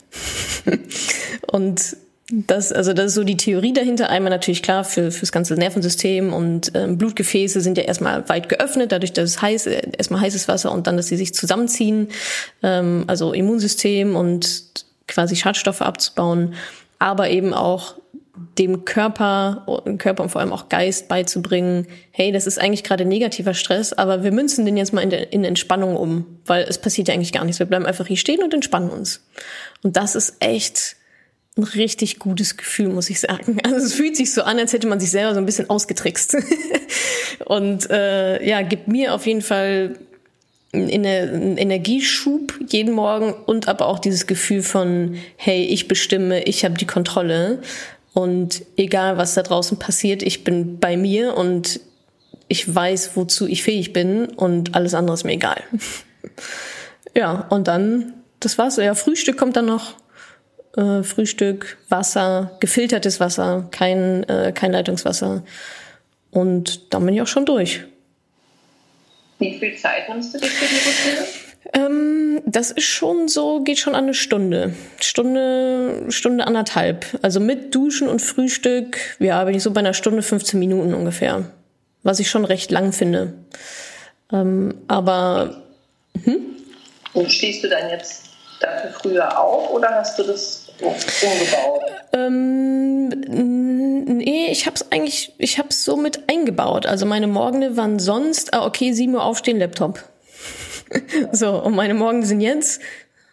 und 1.46 1.96
das, 2.28 2.72
also 2.72 2.92
das 2.92 3.06
ist 3.06 3.14
so 3.14 3.22
die 3.22 3.36
Theorie 3.36 3.72
dahinter. 3.72 4.10
Einmal 4.10 4.30
natürlich 4.30 4.62
klar 4.62 4.82
für 4.84 5.12
fürs 5.12 5.30
ganze 5.30 5.54
Nervensystem 5.54 6.32
und 6.32 6.72
ähm, 6.74 6.98
Blutgefäße 6.98 7.60
sind 7.60 7.78
ja 7.78 7.84
erstmal 7.84 8.28
weit 8.28 8.48
geöffnet, 8.48 8.90
dadurch, 8.90 9.12
dass 9.12 9.30
es 9.30 9.42
heiß, 9.42 9.66
äh, 9.68 9.90
erstmal 9.96 10.22
heißes 10.22 10.48
Wasser 10.48 10.72
und 10.72 10.88
dann, 10.88 10.96
dass 10.96 11.06
sie 11.06 11.16
sich 11.16 11.34
zusammenziehen, 11.34 12.08
ähm, 12.64 13.04
also 13.06 13.32
Immunsystem 13.32 14.16
und 14.16 14.86
quasi 15.06 15.36
Schadstoffe 15.36 15.82
abzubauen, 15.82 16.54
aber 16.98 17.30
eben 17.30 17.54
auch 17.54 17.94
dem 18.58 18.84
Körper, 18.84 19.64
Körper 19.98 20.24
und 20.24 20.28
vor 20.28 20.40
allem 20.40 20.52
auch 20.52 20.68
Geist 20.68 21.08
beizubringen, 21.08 21.86
hey, 22.10 22.32
das 22.32 22.46
ist 22.46 22.58
eigentlich 22.58 22.82
gerade 22.82 23.04
negativer 23.04 23.54
Stress, 23.54 23.92
aber 23.92 24.24
wir 24.24 24.32
münzen 24.32 24.66
den 24.66 24.76
jetzt 24.76 24.92
mal 24.92 25.00
in, 25.00 25.10
in 25.10 25.44
Entspannung 25.44 25.96
um, 25.96 26.26
weil 26.44 26.64
es 26.64 26.78
passiert 26.78 27.08
ja 27.08 27.14
eigentlich 27.14 27.32
gar 27.32 27.44
nichts. 27.44 27.60
Wir 27.60 27.66
bleiben 27.66 27.86
einfach 27.86 28.06
hier 28.06 28.16
stehen 28.16 28.42
und 28.42 28.52
entspannen 28.52 28.90
uns. 28.90 29.22
Und 29.82 29.96
das 29.96 30.16
ist 30.16 30.36
echt 30.40 30.96
ein 31.56 31.64
richtig 31.64 32.18
gutes 32.18 32.56
Gefühl, 32.56 32.88
muss 32.88 33.10
ich 33.10 33.20
sagen. 33.20 33.58
Also 33.64 33.78
es 33.78 33.94
fühlt 33.94 34.16
sich 34.16 34.32
so 34.32 34.42
an, 34.42 34.58
als 34.58 34.72
hätte 34.72 34.86
man 34.86 35.00
sich 35.00 35.10
selber 35.10 35.34
so 35.34 35.40
ein 35.40 35.46
bisschen 35.46 35.70
ausgetrickst. 35.70 36.36
und 37.46 37.90
äh, 37.90 38.46
ja, 38.46 38.62
gibt 38.62 38.88
mir 38.88 39.14
auf 39.14 39.26
jeden 39.26 39.42
Fall 39.42 39.98
einen 40.72 41.56
Energieschub 41.56 42.58
jeden 42.68 42.92
Morgen 42.92 43.32
und 43.32 43.68
aber 43.68 43.86
auch 43.86 43.98
dieses 43.98 44.26
Gefühl 44.26 44.62
von, 44.62 45.16
hey, 45.36 45.64
ich 45.64 45.88
bestimme, 45.88 46.42
ich 46.44 46.64
habe 46.64 46.74
die 46.74 46.86
Kontrolle 46.86 47.60
und 48.12 48.62
egal 48.76 49.16
was 49.16 49.34
da 49.34 49.42
draußen 49.42 49.78
passiert, 49.78 50.22
ich 50.22 50.44
bin 50.44 50.78
bei 50.78 50.96
mir 50.96 51.36
und 51.36 51.80
ich 52.48 52.72
weiß, 52.72 53.12
wozu 53.14 53.46
ich 53.46 53.62
fähig 53.62 53.92
bin 53.92 54.26
und 54.26 54.74
alles 54.74 54.94
andere 54.94 55.14
ist 55.14 55.24
mir 55.24 55.32
egal. 55.32 55.62
ja, 57.14 57.46
und 57.48 57.68
dann, 57.68 58.14
das 58.40 58.58
war's. 58.58 58.76
Ja, 58.76 58.94
Frühstück 58.94 59.36
kommt 59.38 59.56
dann 59.56 59.66
noch. 59.66 59.94
Äh, 60.76 61.02
Frühstück, 61.02 61.78
Wasser, 61.88 62.56
gefiltertes 62.60 63.18
Wasser, 63.18 63.68
kein, 63.70 64.24
äh, 64.28 64.52
kein 64.54 64.72
Leitungswasser. 64.72 65.42
Und 66.30 66.92
dann 66.92 67.06
bin 67.06 67.14
ich 67.14 67.22
auch 67.22 67.26
schon 67.26 67.46
durch. 67.46 67.84
Wie 69.38 69.58
viel 69.58 69.76
Zeit 69.76 70.08
nimmst 70.08 70.34
du 70.34 70.38
dir 70.38 70.48
für 70.48 70.66
die 70.66 70.74
Routine? 70.74 71.26
Ähm, 71.72 72.42
das 72.46 72.70
ist 72.70 72.84
schon 72.84 73.28
so, 73.28 73.62
geht 73.62 73.78
schon 73.78 73.94
an 73.94 74.04
eine 74.04 74.14
Stunde. 74.14 74.74
Stunde, 75.00 76.04
Stunde 76.10 76.46
anderthalb. 76.46 77.06
Also 77.22 77.40
mit 77.40 77.74
Duschen 77.74 78.08
und 78.08 78.20
Frühstück, 78.20 78.98
ja, 79.18 79.42
bin 79.44 79.54
ich 79.54 79.62
so 79.62 79.72
bei 79.72 79.80
einer 79.80 79.94
Stunde 79.94 80.22
15 80.22 80.60
Minuten 80.60 80.94
ungefähr. 80.94 81.50
Was 82.02 82.20
ich 82.20 82.30
schon 82.30 82.44
recht 82.44 82.70
lang 82.70 82.92
finde. 82.92 83.32
Ähm, 84.32 84.74
aber, 84.88 85.62
hm? 86.22 86.36
Und 87.14 87.32
stehst 87.32 87.64
du 87.64 87.68
dann 87.68 87.90
jetzt 87.90 88.26
dafür 88.60 88.90
früher 88.90 89.38
auf 89.38 89.70
oder 89.70 89.88
hast 89.90 90.18
du 90.18 90.22
das 90.22 90.65
umgebaut? 90.80 91.80
Ähm, 92.12 93.08
nee, 93.08 94.48
ich 94.50 94.66
habe 94.66 94.76
es 94.76 94.90
eigentlich, 94.90 95.32
ich 95.38 95.58
habe 95.58 95.68
es 95.70 95.84
so 95.84 95.96
mit 95.96 96.30
eingebaut. 96.30 96.86
Also 96.86 97.06
meine 97.06 97.26
Morgene 97.26 97.76
waren 97.76 97.98
sonst, 97.98 98.54
ah, 98.54 98.64
okay, 98.64 98.92
7 98.92 99.14
Uhr 99.14 99.22
aufstehen, 99.22 99.58
Laptop. 99.58 100.02
so, 101.32 101.62
und 101.62 101.74
meine 101.74 101.94
Morgen 101.94 102.24
sind 102.24 102.40
jetzt 102.40 102.80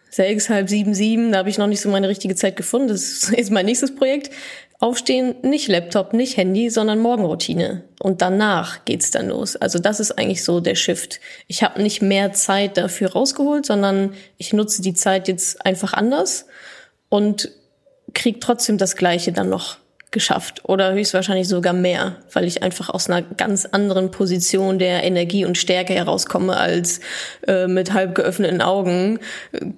sechs, 0.10 0.50
halb 0.50 0.70
sieben, 0.70 0.94
sieben, 0.94 1.32
da 1.32 1.40
habe 1.40 1.50
ich 1.50 1.58
noch 1.58 1.68
nicht 1.68 1.82
so 1.82 1.90
meine 1.90 2.08
richtige 2.10 2.36
Zeit 2.36 2.56
gefunden. 2.56 2.90
Das 2.90 3.30
ist 3.36 3.52
mein 3.52 3.66
nächstes 3.66 3.96
Projekt. 3.96 4.32
Aufstehen, 4.80 5.36
nicht 5.44 5.70
Laptop, 5.70 6.12
nicht 6.12 6.36
Handy, 6.36 6.70
sondern 6.70 7.00
Morgenroutine. 7.00 7.84
Und 8.00 8.22
danach 8.22 8.84
geht's 8.84 9.12
dann 9.12 9.30
los. 9.30 9.56
Also 9.56 9.80
das 9.80 10.02
ist 10.02 10.12
eigentlich 10.20 10.44
so 10.44 10.60
der 10.60 10.76
Shift. 10.76 11.22
Ich 11.48 11.64
habe 11.64 11.82
nicht 11.82 12.02
mehr 12.02 12.34
Zeit 12.34 12.76
dafür 12.76 13.14
rausgeholt, 13.14 13.66
sondern 13.66 14.14
ich 14.38 14.52
nutze 14.52 14.82
die 14.82 14.94
Zeit 14.94 15.30
jetzt 15.30 15.66
einfach 15.66 15.94
anders 15.94 16.48
und 17.14 17.52
krieg 18.16 18.42
trotzdem 18.42 18.80
das 18.80 18.96
Gleiche 18.96 19.32
dann 19.32 19.48
noch 19.48 19.78
geschafft 20.10 20.62
oder 20.68 20.94
höchstwahrscheinlich 20.94 21.48
sogar 21.48 21.74
mehr, 21.74 22.16
weil 22.32 22.46
ich 22.46 22.64
einfach 22.64 22.90
aus 22.90 23.08
einer 23.08 23.22
ganz 23.22 23.66
anderen 23.68 24.10
Position 24.10 24.80
der 24.80 25.04
Energie 25.04 25.46
und 25.46 25.56
Stärke 25.56 25.94
herauskomme 25.94 26.58
als 26.58 27.02
äh, 27.48 27.68
mit 27.68 27.94
halb 27.94 28.16
geöffneten 28.16 28.64
Augen, 28.64 29.20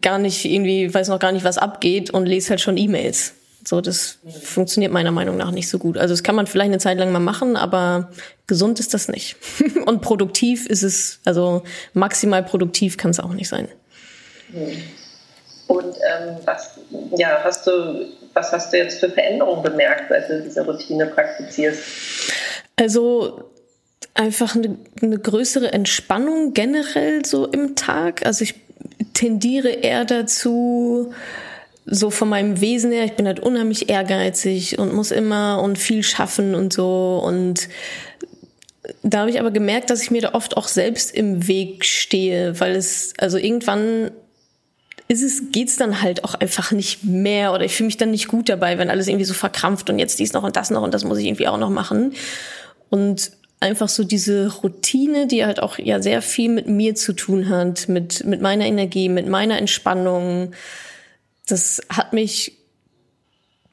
gar 0.01 0.17
nicht 0.17 0.45
irgendwie, 0.45 0.93
weiß 0.93 1.09
noch 1.09 1.19
gar 1.19 1.33
nicht, 1.33 1.43
was 1.43 1.57
abgeht 1.57 2.09
und 2.09 2.25
lese 2.25 2.51
halt 2.51 2.61
schon 2.61 2.77
E-Mails. 2.77 3.33
So, 3.65 3.81
das 3.81 4.19
funktioniert 4.41 4.93
meiner 4.93 5.11
Meinung 5.11 5.35
nach 5.35 5.51
nicht 5.51 5.67
so 5.67 5.77
gut. 5.77 5.97
Also 5.97 6.13
das 6.13 6.23
kann 6.23 6.35
man 6.35 6.47
vielleicht 6.47 6.69
eine 6.69 6.77
Zeit 6.77 6.99
lang 6.99 7.11
mal 7.11 7.19
machen, 7.19 7.57
aber 7.57 8.11
gesund 8.47 8.79
ist 8.79 8.93
das 8.93 9.09
nicht. 9.09 9.35
und 9.85 10.01
produktiv 10.01 10.67
ist 10.67 10.83
es, 10.83 11.19
also 11.25 11.63
maximal 11.93 12.43
produktiv 12.43 12.95
kann 12.95 13.11
es 13.11 13.19
auch 13.19 13.33
nicht 13.33 13.49
sein. 13.49 13.67
Und 15.67 15.95
ähm, 15.95 16.37
was, 16.45 16.79
ja, 17.17 17.39
hast 17.43 17.65
du 17.65 18.05
was 18.35 18.51
hast 18.51 18.73
du 18.73 18.77
jetzt 18.77 18.99
für 18.99 19.09
Veränderungen 19.09 19.63
bemerkt, 19.63 20.09
seit 20.09 20.29
du 20.29 20.41
diese 20.41 20.63
Routine 20.65 21.07
praktizierst? 21.07 21.81
Also 22.75 23.49
einfach 24.13 24.55
eine, 24.55 24.77
eine 25.01 25.17
größere 25.17 25.73
Entspannung 25.73 26.53
generell 26.53 27.25
so 27.25 27.47
im 27.47 27.75
Tag. 27.75 28.25
Also 28.25 28.43
ich 28.43 28.55
tendiere 29.13 29.69
eher 29.69 30.05
dazu, 30.05 31.13
so 31.85 32.09
von 32.09 32.29
meinem 32.29 32.59
Wesen 32.61 32.91
her, 32.91 33.05
ich 33.05 33.13
bin 33.13 33.25
halt 33.25 33.39
unheimlich 33.39 33.89
ehrgeizig 33.89 34.79
und 34.79 34.93
muss 34.93 35.11
immer 35.11 35.61
und 35.61 35.77
viel 35.77 36.03
schaffen 36.03 36.55
und 36.55 36.73
so 36.73 37.21
und 37.23 37.69
da 39.01 39.19
habe 39.19 39.29
ich 39.31 39.39
aber 39.39 39.51
gemerkt, 39.51 39.89
dass 39.89 40.03
ich 40.03 40.11
mir 40.11 40.21
da 40.21 40.33
oft 40.33 40.57
auch 40.57 40.67
selbst 40.67 41.13
im 41.15 41.47
Weg 41.47 41.85
stehe, 41.85 42.59
weil 42.59 42.75
es 42.75 43.13
also 43.17 43.37
irgendwann 43.37 44.11
ist 45.07 45.21
es, 45.21 45.51
geht's 45.51 45.77
dann 45.77 46.01
halt 46.01 46.23
auch 46.23 46.33
einfach 46.33 46.71
nicht 46.71 47.03
mehr 47.03 47.53
oder 47.53 47.63
ich 47.63 47.75
fühle 47.75 47.87
mich 47.87 47.97
dann 47.97 48.11
nicht 48.11 48.27
gut 48.27 48.49
dabei, 48.49 48.77
wenn 48.77 48.89
alles 48.89 49.07
irgendwie 49.07 49.25
so 49.25 49.33
verkrampft 49.33 49.89
und 49.89 49.99
jetzt 49.99 50.19
dies 50.19 50.33
noch 50.33 50.43
und 50.43 50.55
das 50.55 50.71
noch 50.71 50.81
und 50.81 50.93
das 50.93 51.03
muss 51.03 51.19
ich 51.19 51.25
irgendwie 51.25 51.47
auch 51.47 51.57
noch 51.57 51.69
machen. 51.69 52.13
Und 52.89 53.31
einfach 53.59 53.89
so 53.89 54.03
diese 54.03 54.51
Routine, 54.61 55.27
die 55.27 55.45
halt 55.45 55.61
auch 55.61 55.77
ja 55.77 56.01
sehr 56.01 56.21
viel 56.21 56.49
mit 56.49 56.67
mir 56.67 56.95
zu 56.95 57.13
tun 57.13 57.49
hat, 57.49 57.87
mit, 57.87 58.25
mit 58.25 58.41
meiner 58.41 58.65
Energie, 58.65 59.09
mit 59.09 59.27
meiner 59.27 59.57
Entspannung. 59.57 60.53
Das 61.47 61.81
hat 61.89 62.13
mich 62.13 62.57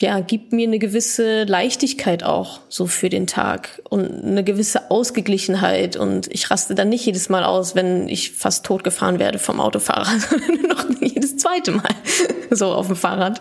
ja, 0.03 0.19
gibt 0.19 0.53
mir 0.53 0.67
eine 0.67 0.81
gewisse 0.81 1.45
Leichtigkeit 1.45 2.25
auch 2.25 2.61
so 2.69 2.87
für 2.87 3.09
den 3.09 3.29
Tag 3.29 3.81
und 3.89 4.25
eine 4.25 4.43
gewisse 4.43 4.91
Ausgeglichenheit 4.91 5.95
und 5.95 6.27
ich 6.33 6.51
raste 6.51 6.75
dann 6.75 6.89
nicht 6.89 7.07
jedes 7.07 7.29
Mal 7.29 7.45
aus, 7.45 7.77
wenn 7.77 8.09
ich 8.09 8.33
fast 8.33 8.67
tot 8.67 8.83
gefahren 8.83 9.21
werde 9.21 9.39
vom 9.39 9.61
Autofahrer, 9.61 10.19
sondern 10.29 10.63
noch 10.63 10.85
jedes 11.01 11.37
zweite 11.37 11.71
Mal 11.71 11.95
so 12.51 12.73
auf 12.73 12.89
dem 12.89 12.97
Fahrrad. 12.97 13.39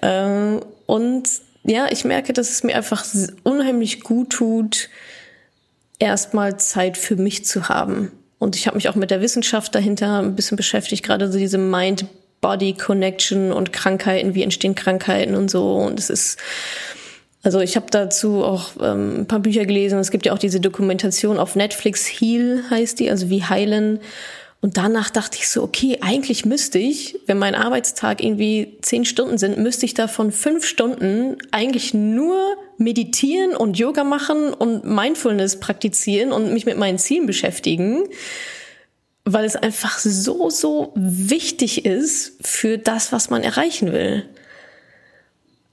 Ähm, 0.00 0.60
und 0.86 1.28
ja, 1.64 1.86
ich 1.92 2.06
merke, 2.06 2.32
dass 2.32 2.48
es 2.48 2.62
mir 2.64 2.74
einfach 2.74 3.04
unheimlich 3.42 4.00
gut 4.00 4.30
tut, 4.30 4.88
erstmal 5.98 6.58
Zeit 6.58 6.96
für 6.96 7.16
mich 7.16 7.44
zu 7.44 7.68
haben. 7.68 8.10
Und 8.38 8.56
ich 8.56 8.66
habe 8.66 8.76
mich 8.76 8.88
auch 8.88 8.94
mit 8.94 9.10
der 9.10 9.20
Wissenschaft 9.20 9.74
dahinter 9.74 10.20
ein 10.20 10.36
bisschen 10.36 10.56
beschäftigt, 10.56 11.04
gerade 11.04 11.30
so 11.30 11.38
diese 11.38 11.58
Mind 11.58 12.06
Body 12.42 12.74
Connection 12.74 13.52
und 13.52 13.72
Krankheiten, 13.72 14.34
wie 14.34 14.42
entstehen 14.42 14.74
Krankheiten 14.74 15.34
und 15.34 15.50
so. 15.50 15.76
Und 15.76 15.98
es 15.98 16.10
ist, 16.10 16.38
also 17.42 17.60
ich 17.60 17.76
habe 17.76 17.86
dazu 17.88 18.44
auch 18.44 18.72
ähm, 18.82 19.20
ein 19.20 19.26
paar 19.26 19.38
Bücher 19.38 19.64
gelesen. 19.64 19.98
Es 19.98 20.10
gibt 20.10 20.26
ja 20.26 20.34
auch 20.34 20.38
diese 20.38 20.60
Dokumentation 20.60 21.38
auf 21.38 21.56
Netflix, 21.56 22.06
Heal 22.06 22.64
heißt 22.68 23.00
die, 23.00 23.08
also 23.08 23.30
wie 23.30 23.44
heilen. 23.44 24.00
Und 24.60 24.76
danach 24.76 25.10
dachte 25.10 25.38
ich 25.40 25.48
so, 25.48 25.62
okay, 25.62 25.98
eigentlich 26.02 26.44
müsste 26.44 26.78
ich, 26.78 27.18
wenn 27.26 27.38
mein 27.38 27.54
Arbeitstag 27.54 28.22
irgendwie 28.22 28.76
zehn 28.82 29.04
Stunden 29.04 29.38
sind, 29.38 29.58
müsste 29.58 29.86
ich 29.86 29.94
davon 29.94 30.30
fünf 30.30 30.64
Stunden 30.66 31.38
eigentlich 31.52 31.94
nur 31.94 32.38
meditieren 32.76 33.56
und 33.56 33.78
Yoga 33.78 34.04
machen 34.04 34.52
und 34.52 34.84
Mindfulness 34.84 35.58
praktizieren 35.60 36.32
und 36.32 36.52
mich 36.52 36.66
mit 36.66 36.76
meinen 36.76 36.98
Zielen 36.98 37.26
beschäftigen 37.26 38.04
weil 39.24 39.44
es 39.44 39.56
einfach 39.56 39.98
so, 39.98 40.50
so 40.50 40.92
wichtig 40.94 41.84
ist 41.84 42.34
für 42.40 42.78
das, 42.78 43.12
was 43.12 43.30
man 43.30 43.42
erreichen 43.42 43.92
will. 43.92 44.28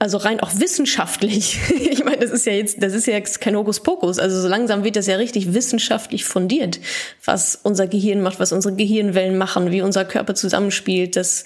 Also 0.01 0.17
rein 0.17 0.39
auch 0.39 0.51
wissenschaftlich. 0.55 1.59
Ich 1.99 2.05
meine, 2.05 2.19
das 2.19 2.31
ist 2.31 2.45
ja 2.45 2.53
jetzt, 2.53 2.81
das 2.81 2.93
ist 2.93 3.07
ja 3.07 3.13
jetzt 3.13 3.41
kein 3.41 3.57
Hokuspokus. 3.57 4.19
Also 4.19 4.39
so 4.39 4.47
langsam 4.47 4.85
wird 4.85 4.95
das 4.95 5.07
ja 5.07 5.17
richtig 5.17 5.53
wissenschaftlich 5.53 6.23
fundiert, 6.23 6.79
was 7.25 7.59
unser 7.61 7.87
Gehirn 7.87 8.21
macht, 8.21 8.39
was 8.39 8.53
unsere 8.53 8.73
Gehirnwellen 8.75 9.37
machen, 9.37 9.71
wie 9.71 9.81
unser 9.81 10.05
Körper 10.05 10.33
zusammenspielt, 10.33 11.17
dass 11.17 11.43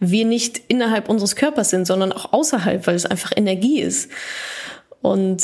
wir 0.00 0.26
nicht 0.26 0.60
innerhalb 0.68 1.08
unseres 1.08 1.36
Körpers 1.36 1.70
sind, 1.70 1.86
sondern 1.86 2.12
auch 2.12 2.34
außerhalb, 2.34 2.86
weil 2.86 2.96
es 2.96 3.06
einfach 3.06 3.32
Energie 3.34 3.80
ist. 3.80 4.10
Und 5.00 5.42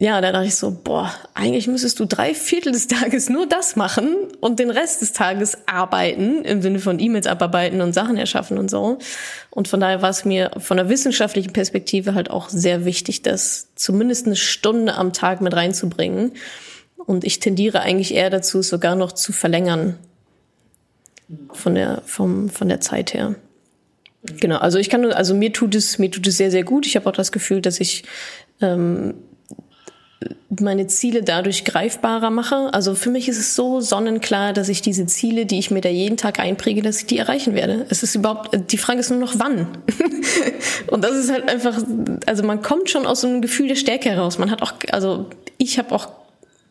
ja, 0.00 0.20
da 0.20 0.32
dachte 0.32 0.46
ich 0.46 0.56
so, 0.56 0.70
boah, 0.70 1.12
eigentlich 1.34 1.68
müsstest 1.68 2.00
du 2.00 2.06
drei 2.06 2.34
Viertel 2.34 2.72
des 2.72 2.86
Tages 2.88 3.28
nur 3.28 3.46
das 3.46 3.76
machen 3.76 4.16
und 4.40 4.58
den 4.58 4.70
Rest 4.70 5.02
des 5.02 5.12
Tages 5.12 5.58
arbeiten, 5.66 6.44
im 6.44 6.62
Sinne 6.62 6.78
von 6.78 6.98
E-Mails 6.98 7.26
abarbeiten 7.26 7.80
und 7.82 7.92
Sachen 7.92 8.16
erschaffen 8.16 8.58
und 8.58 8.70
so. 8.70 8.98
Und 9.50 9.68
von 9.68 9.80
daher 9.80 10.00
war 10.00 10.10
es 10.10 10.24
mir 10.24 10.50
von 10.58 10.78
der 10.78 10.88
wissenschaftlichen 10.88 11.52
Perspektive 11.52 12.14
halt 12.14 12.30
auch 12.30 12.48
sehr 12.48 12.84
wichtig, 12.84 13.22
das 13.22 13.68
zumindest 13.74 14.26
eine 14.26 14.36
Stunde 14.36 14.94
am 14.94 15.12
Tag 15.12 15.40
mit 15.40 15.54
reinzubringen. 15.54 16.32
Und 16.96 17.24
ich 17.24 17.38
tendiere 17.38 17.80
eigentlich 17.80 18.14
eher 18.14 18.30
dazu, 18.30 18.60
es 18.60 18.68
sogar 18.68 18.94
noch 18.94 19.12
zu 19.12 19.32
verlängern. 19.32 19.98
Von 21.52 21.74
der, 21.74 22.02
vom, 22.06 22.48
von 22.48 22.68
der 22.68 22.80
Zeit 22.80 23.14
her. 23.14 23.36
Genau, 24.22 24.58
also 24.58 24.78
ich 24.78 24.90
kann, 24.90 25.04
also 25.12 25.34
mir 25.34 25.52
tut 25.52 25.74
es, 25.74 25.98
mir 25.98 26.10
tut 26.10 26.26
es 26.26 26.36
sehr, 26.36 26.50
sehr 26.50 26.62
gut. 26.62 26.86
Ich 26.86 26.96
habe 26.96 27.08
auch 27.08 27.14
das 27.14 27.32
Gefühl, 27.32 27.60
dass 27.60 27.80
ich 27.80 28.04
ähm, 28.60 29.14
meine 30.60 30.86
Ziele 30.86 31.22
dadurch 31.22 31.64
greifbarer 31.64 32.30
mache. 32.30 32.72
Also 32.72 32.94
für 32.94 33.10
mich 33.10 33.28
ist 33.28 33.38
es 33.38 33.54
so 33.54 33.80
sonnenklar, 33.80 34.52
dass 34.52 34.68
ich 34.68 34.82
diese 34.82 35.06
Ziele, 35.06 35.46
die 35.46 35.58
ich 35.58 35.70
mir 35.70 35.80
da 35.80 35.88
jeden 35.88 36.16
Tag 36.16 36.38
einpräge, 36.38 36.82
dass 36.82 36.98
ich 36.98 37.06
die 37.06 37.18
erreichen 37.18 37.54
werde. 37.54 37.86
Es 37.88 38.02
ist 38.02 38.14
überhaupt, 38.14 38.72
die 38.72 38.78
Frage 38.78 39.00
ist 39.00 39.10
nur 39.10 39.20
noch 39.20 39.38
wann. 39.38 39.66
und 40.88 41.02
das 41.04 41.16
ist 41.16 41.30
halt 41.30 41.48
einfach, 41.48 41.82
also 42.26 42.42
man 42.42 42.62
kommt 42.62 42.90
schon 42.90 43.06
aus 43.06 43.22
so 43.22 43.28
einem 43.28 43.42
Gefühl 43.42 43.68
der 43.68 43.76
Stärke 43.76 44.10
heraus. 44.10 44.38
Man 44.38 44.50
hat 44.50 44.62
auch, 44.62 44.72
also 44.90 45.30
ich 45.58 45.78
habe 45.78 45.94
auch 45.94 46.08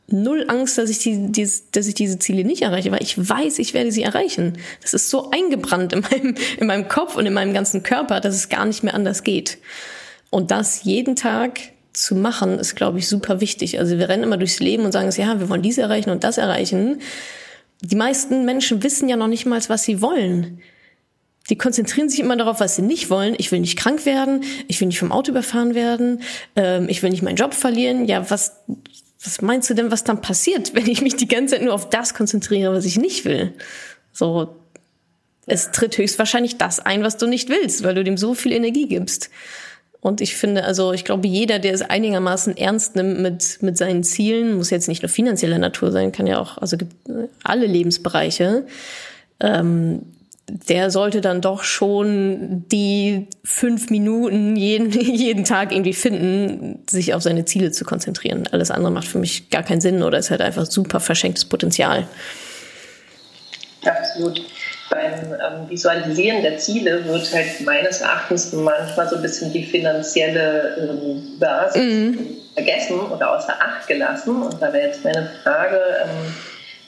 null 0.07 0.45
Angst, 0.47 0.77
dass 0.77 0.89
ich, 0.89 0.99
die, 0.99 1.31
die, 1.31 1.49
dass 1.71 1.87
ich 1.87 1.93
diese 1.93 2.19
Ziele 2.19 2.43
nicht 2.43 2.61
erreiche, 2.61 2.91
weil 2.91 3.01
ich 3.01 3.17
weiß, 3.17 3.59
ich 3.59 3.73
werde 3.73 3.91
sie 3.91 4.03
erreichen. 4.03 4.57
Das 4.81 4.93
ist 4.93 5.09
so 5.09 5.31
eingebrannt 5.31 5.93
in 5.93 6.01
meinem, 6.01 6.35
in 6.57 6.67
meinem 6.67 6.87
Kopf 6.87 7.15
und 7.15 7.25
in 7.25 7.33
meinem 7.33 7.53
ganzen 7.53 7.83
Körper, 7.83 8.19
dass 8.19 8.35
es 8.35 8.49
gar 8.49 8.65
nicht 8.65 8.83
mehr 8.83 8.93
anders 8.93 9.23
geht. 9.23 9.57
Und 10.29 10.51
das 10.51 10.83
jeden 10.83 11.15
Tag 11.15 11.59
zu 11.93 12.15
machen, 12.15 12.59
ist, 12.59 12.75
glaube 12.75 12.99
ich, 12.99 13.07
super 13.07 13.41
wichtig. 13.41 13.79
Also 13.79 13.97
wir 13.97 14.09
rennen 14.09 14.23
immer 14.23 14.37
durchs 14.37 14.59
Leben 14.59 14.85
und 14.85 14.91
sagen, 14.91 15.11
ja, 15.15 15.39
wir 15.39 15.49
wollen 15.49 15.61
dies 15.61 15.77
erreichen 15.77 16.09
und 16.09 16.23
das 16.23 16.37
erreichen. 16.37 17.01
Die 17.81 17.95
meisten 17.95 18.45
Menschen 18.45 18.83
wissen 18.83 19.09
ja 19.09 19.15
noch 19.15 19.27
nicht 19.27 19.45
mal, 19.45 19.61
was 19.67 19.83
sie 19.83 20.01
wollen. 20.01 20.61
Die 21.49 21.57
konzentrieren 21.57 22.07
sich 22.07 22.19
immer 22.19 22.37
darauf, 22.37 22.59
was 22.59 22.75
sie 22.75 22.81
nicht 22.83 23.09
wollen. 23.09 23.35
Ich 23.37 23.51
will 23.51 23.59
nicht 23.59 23.77
krank 23.77 24.05
werden, 24.05 24.43
ich 24.67 24.79
will 24.79 24.87
nicht 24.87 24.99
vom 24.99 25.11
Auto 25.11 25.31
überfahren 25.31 25.75
werden, 25.75 26.21
ähm, 26.55 26.87
ich 26.87 27.01
will 27.01 27.09
nicht 27.09 27.23
meinen 27.23 27.35
Job 27.35 27.53
verlieren. 27.53 28.05
Ja, 28.05 28.29
was, 28.29 28.57
was 29.23 29.41
meinst 29.41 29.69
du 29.69 29.73
denn, 29.73 29.91
was 29.91 30.03
dann 30.03 30.21
passiert, 30.21 30.75
wenn 30.75 30.87
ich 30.87 31.01
mich 31.01 31.15
die 31.15 31.27
ganze 31.27 31.55
Zeit 31.55 31.63
nur 31.63 31.73
auf 31.73 31.89
das 31.89 32.13
konzentriere, 32.13 32.73
was 32.73 32.85
ich 32.85 32.97
nicht 32.97 33.25
will? 33.25 33.53
So, 34.13 34.55
es 35.47 35.71
tritt 35.71 35.97
höchstwahrscheinlich 35.97 36.57
das 36.57 36.79
ein, 36.79 37.03
was 37.03 37.17
du 37.17 37.27
nicht 37.27 37.49
willst, 37.49 37.83
weil 37.83 37.95
du 37.95 38.03
dem 38.03 38.17
so 38.17 38.33
viel 38.33 38.51
Energie 38.51 38.87
gibst. 38.87 39.29
Und 40.01 40.19
ich 40.19 40.35
finde, 40.35 40.63
also 40.63 40.93
ich 40.93 41.05
glaube, 41.05 41.27
jeder, 41.27 41.59
der 41.59 41.73
es 41.73 41.83
einigermaßen 41.83 42.57
ernst 42.57 42.95
nimmt 42.95 43.19
mit, 43.19 43.59
mit 43.61 43.77
seinen 43.77 44.03
Zielen, 44.03 44.57
muss 44.57 44.71
jetzt 44.71 44.87
nicht 44.87 45.03
nur 45.03 45.09
finanzieller 45.09 45.59
Natur 45.59 45.91
sein, 45.91 46.11
kann 46.11 46.25
ja 46.25 46.39
auch, 46.39 46.57
also 46.57 46.75
gibt 46.75 46.95
alle 47.43 47.67
Lebensbereiche, 47.67 48.65
ähm, 49.39 50.01
der 50.49 50.89
sollte 50.89 51.21
dann 51.21 51.39
doch 51.39 51.63
schon 51.63 52.65
die 52.71 53.27
fünf 53.43 53.91
Minuten 53.91 54.55
jeden, 54.55 54.91
jeden 54.99 55.45
Tag 55.45 55.71
irgendwie 55.71 55.93
finden, 55.93 56.79
sich 56.89 57.13
auf 57.13 57.21
seine 57.21 57.45
Ziele 57.45 57.71
zu 57.71 57.85
konzentrieren. 57.85 58.47
Alles 58.51 58.71
andere 58.71 58.91
macht 58.91 59.07
für 59.07 59.19
mich 59.19 59.51
gar 59.51 59.61
keinen 59.61 59.81
Sinn 59.81 60.01
oder 60.01 60.17
ist 60.17 60.31
halt 60.31 60.41
einfach 60.41 60.65
super 60.65 60.99
verschenktes 60.99 61.45
Potenzial. 61.45 62.07
Absolut 63.85 64.41
beim 64.91 65.33
ähm, 65.33 65.69
Visualisieren 65.69 66.43
der 66.43 66.57
Ziele 66.57 67.03
wird 67.05 67.33
halt 67.33 67.61
meines 67.61 68.01
Erachtens 68.01 68.53
manchmal 68.53 69.09
so 69.09 69.15
ein 69.15 69.21
bisschen 69.21 69.51
die 69.51 69.63
finanzielle 69.63 70.75
ähm, 70.77 71.39
Basis 71.39 71.81
mhm. 71.81 72.37
vergessen 72.53 72.99
oder 72.99 73.35
außer 73.35 73.53
Acht 73.53 73.87
gelassen. 73.87 74.43
Und 74.43 74.61
da 74.61 74.71
wäre 74.71 74.87
jetzt 74.87 75.03
meine 75.03 75.31
Frage, 75.43 75.79
ähm, 76.03 76.33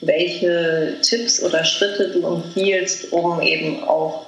welche 0.02 0.94
Tipps 1.02 1.42
oder 1.42 1.64
Schritte 1.64 2.10
du 2.10 2.26
empfiehlst, 2.26 3.10
um 3.10 3.40
eben 3.40 3.82
auch 3.84 4.26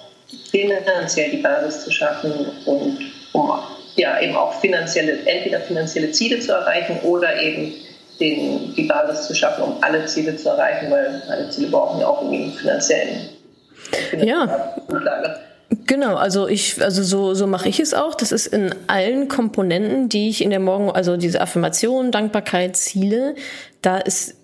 finanziell 0.50 1.30
die 1.30 1.42
Basis 1.42 1.84
zu 1.84 1.92
schaffen 1.92 2.32
und 2.64 2.98
um 3.32 3.52
ja, 3.96 4.20
eben 4.20 4.36
auch 4.36 4.58
finanzielle, 4.60 5.18
entweder 5.26 5.60
finanzielle 5.60 6.10
Ziele 6.10 6.40
zu 6.40 6.52
erreichen 6.52 6.98
oder 7.02 7.40
eben 7.40 7.74
den, 8.20 8.74
die 8.74 8.84
Basis 8.84 9.26
zu 9.26 9.34
schaffen, 9.34 9.62
um 9.62 9.82
alle 9.82 10.06
Ziele 10.06 10.36
zu 10.36 10.48
erreichen, 10.48 10.90
weil 10.90 11.22
alle 11.28 11.50
Ziele 11.50 11.68
brauchen 11.68 12.00
ja 12.00 12.06
auch 12.06 12.22
irgendwie 12.22 12.44
einen 12.44 12.52
finanziellen 12.52 13.35
ja. 14.18 14.74
Genau, 15.86 16.16
also 16.16 16.48
ich, 16.48 16.82
also 16.82 17.02
so, 17.02 17.34
so 17.34 17.46
mache 17.46 17.68
ich 17.68 17.80
es 17.80 17.94
auch. 17.94 18.14
Das 18.14 18.32
ist 18.32 18.46
in 18.46 18.74
allen 18.86 19.28
Komponenten, 19.28 20.08
die 20.08 20.28
ich 20.28 20.42
in 20.42 20.50
der 20.50 20.60
Morgen, 20.60 20.90
also 20.90 21.16
diese 21.16 21.40
Affirmation, 21.40 22.12
Dankbarkeit, 22.12 22.76
Ziele, 22.76 23.34
da 23.82 23.98
ist 23.98 24.36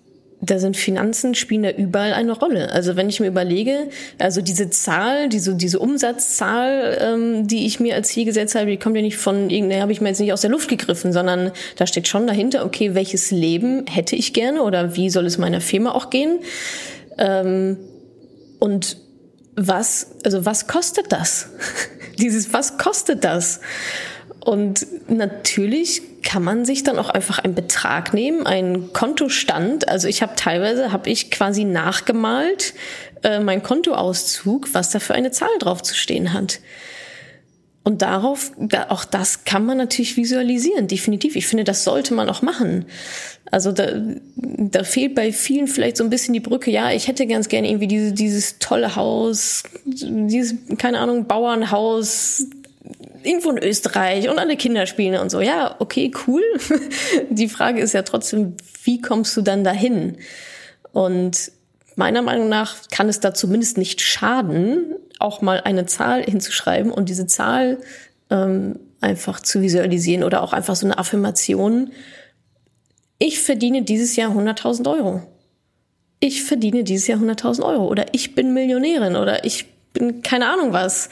da 0.45 0.59
sind 0.59 0.75
Finanzen 0.75 1.35
spielen 1.35 1.63
da 1.63 1.71
überall 1.71 2.13
eine 2.13 2.33
Rolle. 2.33 2.71
Also 2.71 2.95
wenn 2.95 3.07
ich 3.07 3.19
mir 3.21 3.27
überlege, 3.27 3.87
also 4.19 4.41
diese 4.41 4.69
Zahl, 4.69 5.29
diese 5.29 5.55
diese 5.55 5.79
Umsatzzahl, 5.79 6.97
ähm, 6.99 7.47
die 7.47 7.65
ich 7.65 7.79
mir 7.79 7.95
als 7.95 8.09
Ziel 8.09 8.25
gesetzt 8.25 8.55
habe, 8.55 8.69
die 8.69 8.77
kommt 8.77 8.95
ja 8.95 9.01
nicht 9.01 9.17
von 9.17 9.49
irgendeiner, 9.49 9.81
habe 9.81 9.93
ich 9.93 10.01
mir 10.01 10.09
jetzt 10.09 10.19
nicht 10.19 10.33
aus 10.33 10.41
der 10.41 10.49
Luft 10.49 10.69
gegriffen, 10.69 11.13
sondern 11.13 11.51
da 11.77 11.87
steht 11.87 12.07
schon 12.07 12.27
dahinter, 12.27 12.65
okay, 12.65 12.93
welches 12.93 13.31
Leben 13.31 13.85
hätte 13.87 14.15
ich 14.15 14.33
gerne 14.33 14.63
oder 14.63 14.95
wie 14.97 15.09
soll 15.09 15.25
es 15.25 15.37
meiner 15.37 15.61
Firma 15.61 15.91
auch 15.91 16.09
gehen? 16.09 16.39
Ähm, 17.17 17.77
und 18.59 18.97
was, 19.55 20.07
also 20.23 20.45
was 20.45 20.67
kostet 20.67 21.11
das? 21.11 21.49
Dieses, 22.19 22.53
was 22.53 22.77
kostet 22.77 23.23
das? 23.23 23.59
Und 24.39 24.85
natürlich 25.07 26.01
kann 26.21 26.43
man 26.43 26.65
sich 26.65 26.83
dann 26.83 26.99
auch 26.99 27.09
einfach 27.09 27.39
einen 27.39 27.55
Betrag 27.55 28.13
nehmen, 28.13 28.45
einen 28.45 28.91
Kontostand. 28.93 29.87
Also 29.87 30.07
ich 30.07 30.21
habe 30.21 30.33
teilweise, 30.35 30.91
habe 30.91 31.09
ich 31.09 31.31
quasi 31.31 31.63
nachgemalt, 31.63 32.73
äh, 33.23 33.39
mein 33.39 33.63
Kontoauszug, 33.63 34.73
was 34.73 34.91
da 34.91 34.99
für 34.99 35.13
eine 35.13 35.31
Zahl 35.31 35.57
drauf 35.59 35.81
zu 35.81 35.95
stehen 35.95 36.33
hat. 36.33 36.59
Und 37.83 38.01
darauf, 38.01 38.51
da, 38.57 38.87
auch 38.89 39.03
das 39.03 39.43
kann 39.43 39.65
man 39.65 39.77
natürlich 39.77 40.15
visualisieren, 40.15 40.87
definitiv. 40.87 41.35
Ich 41.35 41.47
finde, 41.47 41.65
das 41.65 41.83
sollte 41.83 42.13
man 42.13 42.29
auch 42.29 42.41
machen. 42.41 42.85
Also 43.51 43.73
da, 43.73 44.01
da 44.35 44.83
fehlt 44.85 45.15
bei 45.15 45.33
vielen 45.33 45.67
vielleicht 45.67 45.97
so 45.97 46.03
ein 46.03 46.09
bisschen 46.09 46.33
die 46.33 46.39
Brücke. 46.39 46.71
Ja, 46.71 46.91
ich 46.91 47.09
hätte 47.09 47.27
ganz 47.27 47.49
gerne 47.49 47.67
irgendwie 47.67 47.87
diese, 47.87 48.13
dieses 48.13 48.57
tolle 48.59 48.95
Haus, 48.95 49.63
dieses, 49.83 50.55
keine 50.77 50.99
Ahnung, 50.99 51.27
Bauernhaus, 51.27 52.45
irgendwo 53.23 53.51
in 53.51 53.57
Österreich 53.57 54.29
und 54.29 54.39
alle 54.39 54.55
Kinder 54.55 54.85
spielen 54.85 55.19
und 55.19 55.29
so. 55.29 55.41
Ja, 55.41 55.75
okay, 55.79 56.11
cool. 56.25 56.43
Die 57.29 57.49
Frage 57.49 57.81
ist 57.81 57.93
ja 57.93 58.03
trotzdem, 58.03 58.55
wie 58.83 59.01
kommst 59.01 59.35
du 59.35 59.41
dann 59.41 59.63
dahin? 59.63 60.17
Und 60.93 61.51
meiner 61.95 62.21
Meinung 62.21 62.49
nach 62.49 62.75
kann 62.91 63.09
es 63.09 63.19
da 63.19 63.33
zumindest 63.33 63.77
nicht 63.77 64.01
schaden, 64.01 64.95
auch 65.19 65.41
mal 65.41 65.61
eine 65.61 65.85
Zahl 65.85 66.23
hinzuschreiben 66.23 66.91
und 66.91 67.09
diese 67.09 67.27
Zahl 67.27 67.79
ähm, 68.29 68.79
einfach 69.01 69.39
zu 69.39 69.61
visualisieren 69.61 70.23
oder 70.23 70.41
auch 70.41 70.53
einfach 70.53 70.75
so 70.75 70.85
eine 70.85 70.97
Affirmation. 70.97 71.91
Ich 73.19 73.41
verdiene 73.41 73.83
dieses 73.83 74.15
Jahr 74.15 74.31
100.000 74.31 74.89
Euro. 74.91 75.21
Ich 76.19 76.43
verdiene 76.43 76.83
dieses 76.83 77.07
Jahr 77.07 77.19
100.000 77.19 77.63
Euro 77.63 77.87
oder 77.87 78.05
ich 78.13 78.33
bin 78.33 78.53
Millionärin 78.53 79.15
oder 79.15 79.45
ich 79.45 79.65
bin 79.93 80.21
keine 80.23 80.47
Ahnung 80.47 80.73
was. 80.73 81.09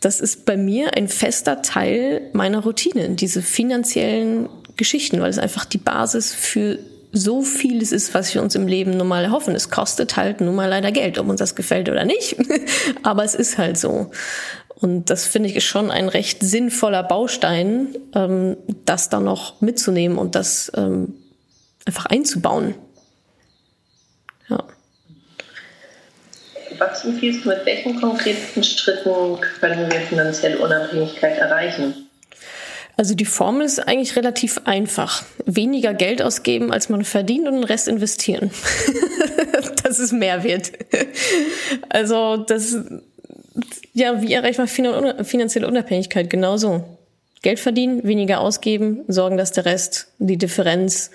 Das 0.00 0.20
ist 0.20 0.46
bei 0.46 0.56
mir 0.56 0.96
ein 0.96 1.08
fester 1.08 1.62
Teil 1.62 2.30
meiner 2.32 2.60
Routine, 2.60 3.10
diese 3.10 3.42
finanziellen 3.42 4.48
Geschichten, 4.76 5.20
weil 5.20 5.30
es 5.30 5.38
einfach 5.38 5.64
die 5.64 5.78
Basis 5.78 6.32
für 6.32 6.78
so 7.12 7.42
vieles 7.42 7.92
ist, 7.92 8.14
was 8.14 8.34
wir 8.34 8.42
uns 8.42 8.54
im 8.54 8.66
Leben 8.66 8.96
nun 8.96 9.06
mal 9.06 9.24
erhoffen. 9.24 9.54
Es 9.54 9.70
kostet 9.70 10.16
halt 10.16 10.40
nun 10.40 10.54
mal 10.54 10.68
leider 10.68 10.90
Geld, 10.90 11.18
ob 11.18 11.28
uns 11.28 11.38
das 11.38 11.54
gefällt 11.54 11.88
oder 11.90 12.04
nicht. 12.04 12.36
Aber 13.02 13.22
es 13.22 13.34
ist 13.34 13.58
halt 13.58 13.76
so. 13.76 14.10
Und 14.76 15.10
das 15.10 15.26
finde 15.26 15.48
ich 15.48 15.56
ist 15.56 15.64
schon 15.64 15.90
ein 15.90 16.08
recht 16.08 16.42
sinnvoller 16.42 17.02
Baustein, 17.02 17.94
ähm, 18.14 18.56
das 18.84 19.10
dann 19.10 19.24
noch 19.24 19.60
mitzunehmen 19.60 20.18
und 20.18 20.34
das 20.34 20.72
ähm, 20.74 21.14
einfach 21.84 22.06
einzubauen. 22.06 22.74
Ja. 24.48 24.64
Was 26.78 27.04
empfiehlst 27.04 27.44
du, 27.44 27.50
mit 27.50 27.64
welchen 27.64 28.00
konkreten 28.00 28.64
Schritten 28.64 29.38
können 29.60 29.92
wir 29.92 30.00
finanzielle 30.00 30.58
Unabhängigkeit 30.58 31.38
erreichen? 31.38 32.08
Also 32.96 33.14
die 33.14 33.24
Formel 33.24 33.64
ist 33.64 33.78
eigentlich 33.78 34.16
relativ 34.16 34.60
einfach. 34.64 35.24
Weniger 35.46 35.94
Geld 35.94 36.20
ausgeben, 36.20 36.72
als 36.72 36.88
man 36.88 37.04
verdient 37.04 37.48
und 37.48 37.54
den 37.54 37.64
Rest 37.64 37.88
investieren. 37.88 38.50
das 39.82 39.98
ist 39.98 40.12
Mehrwert. 40.12 40.72
Also 41.88 42.36
das, 42.36 42.76
ja, 43.94 44.20
wie 44.22 44.32
erreicht 44.32 44.58
man 44.58 44.68
finanzielle 44.68 45.66
Unabhängigkeit? 45.66 46.28
Genauso. 46.28 46.84
Geld 47.40 47.58
verdienen, 47.58 48.04
weniger 48.04 48.40
ausgeben, 48.40 49.00
sorgen, 49.08 49.36
dass 49.36 49.52
der 49.52 49.64
Rest, 49.64 50.08
die 50.18 50.36
Differenz 50.36 51.10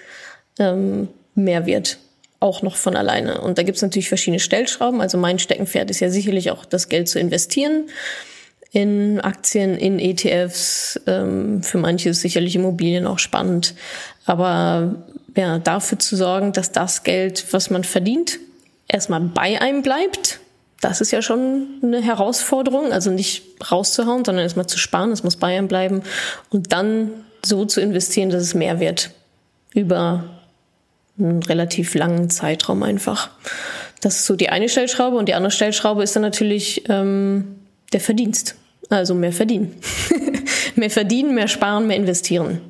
ähm, 0.60 1.08
mehr 1.36 1.66
wird. 1.66 2.00
Auch 2.40 2.64
noch 2.64 2.76
von 2.76 2.96
alleine. 2.96 3.40
Und 3.42 3.58
da 3.58 3.64
gibt 3.64 3.78
es 3.78 3.82
natürlich 3.82 4.10
verschiedene 4.10 4.40
Stellschrauben. 4.40 5.00
Also 5.00 5.18
mein 5.18 5.40
Steckenpferd 5.40 5.90
ist 5.90 6.02
ja 6.02 6.10
sicherlich 6.10 6.52
auch 6.52 6.66
das 6.66 6.90
Geld 6.90 7.08
zu 7.08 7.20
investieren 7.20 7.86
in 8.72 9.20
Aktien, 9.22 9.78
in 9.78 10.00
ETFs. 10.00 11.00
Ähm, 11.08 11.64
für 11.64 11.78
manche 11.78 12.10
ist 12.10 12.22
sicherlich 12.22 12.56
Immobilien 12.56 13.08
auch 13.08 13.20
spannend. 13.20 13.76
Aber 14.26 14.96
ja, 15.36 15.60
dafür 15.60 16.00
zu 16.00 16.16
sorgen, 16.16 16.52
dass 16.52 16.72
das 16.72 17.04
Geld, 17.04 17.46
was 17.52 17.70
man 17.70 17.84
verdient, 17.84 18.40
erstmal 18.88 19.22
bei 19.22 19.62
einem 19.62 19.82
bleibt. 19.82 20.40
Das 20.82 21.02
ist 21.02 21.12
ja 21.12 21.22
schon 21.22 21.68
eine 21.82 22.02
Herausforderung. 22.02 22.92
Also 22.92 23.10
nicht 23.12 23.44
rauszuhauen, 23.72 24.26
sondern 24.26 24.44
erstmal 24.44 24.68
zu 24.68 24.78
sparen. 24.78 25.12
Es 25.12 25.24
muss 25.24 25.38
bei 25.38 25.58
einem 25.58 25.68
bleiben. 25.68 26.04
Und 26.50 26.74
dann 26.74 27.12
so 27.46 27.66
zu 27.66 27.82
investieren, 27.82 28.30
dass 28.30 28.42
es 28.42 28.54
mehr 28.54 28.80
wird. 28.80 29.12
Über 29.74 30.26
einen 31.18 31.42
relativ 31.44 31.96
langen 31.96 32.30
Zeitraum 32.30 32.84
einfach. 32.84 33.30
Das 34.02 34.18
ist 34.18 34.26
so 34.26 34.36
die 34.36 34.50
eine 34.50 34.70
Stellschraube. 34.70 35.18
Und 35.18 35.30
die 35.30 35.34
andere 35.34 35.52
Stellschraube 35.52 36.04
ist 36.04 36.16
dann 36.16 36.22
natürlich 36.22 36.84
ähm, 36.90 37.56
der 37.94 38.00
Verdienst. 38.00 38.56
Also 38.90 39.14
mehr 39.14 39.34
verdienen. 39.34 39.76
mehr 40.76 40.90
verdienen, 40.90 41.36
mehr 41.36 41.48
sparen, 41.48 41.88
mehr 41.88 41.98
investieren. 41.98 42.62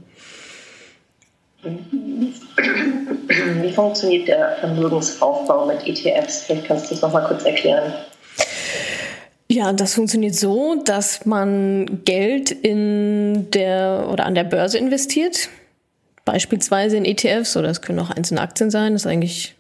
Wie 3.62 3.72
funktioniert 3.72 4.28
der 4.28 4.58
Vermögensaufbau 4.60 5.66
mit 5.66 5.86
ETFs? 5.86 6.44
Vielleicht 6.44 6.66
kannst 6.66 6.86
du 6.86 6.96
das 6.96 7.02
nochmal 7.02 7.26
kurz 7.28 7.44
erklären. 7.44 7.94
Ja, 9.50 9.72
das 9.74 9.94
funktioniert 9.94 10.36
so, 10.36 10.76
dass 10.84 11.26
man 11.26 12.04
Geld 12.04 12.52
in 12.52 13.50
der 13.52 14.10
oder 14.12 14.26
an 14.26 14.36
der 14.36 14.44
Börse 14.44 14.78
investiert. 14.78 15.50
Beispielsweise 16.26 16.98
in 16.98 17.06
ETFs 17.06 17.56
oder 17.56 17.70
es 17.70 17.82
können 17.82 18.00
auch 18.00 18.10
einzelne 18.10 18.42
Aktien 18.42 18.70
sein. 18.70 18.94
Das 18.94 19.04
ist 19.04 19.08
eigentlich, 19.08 19.56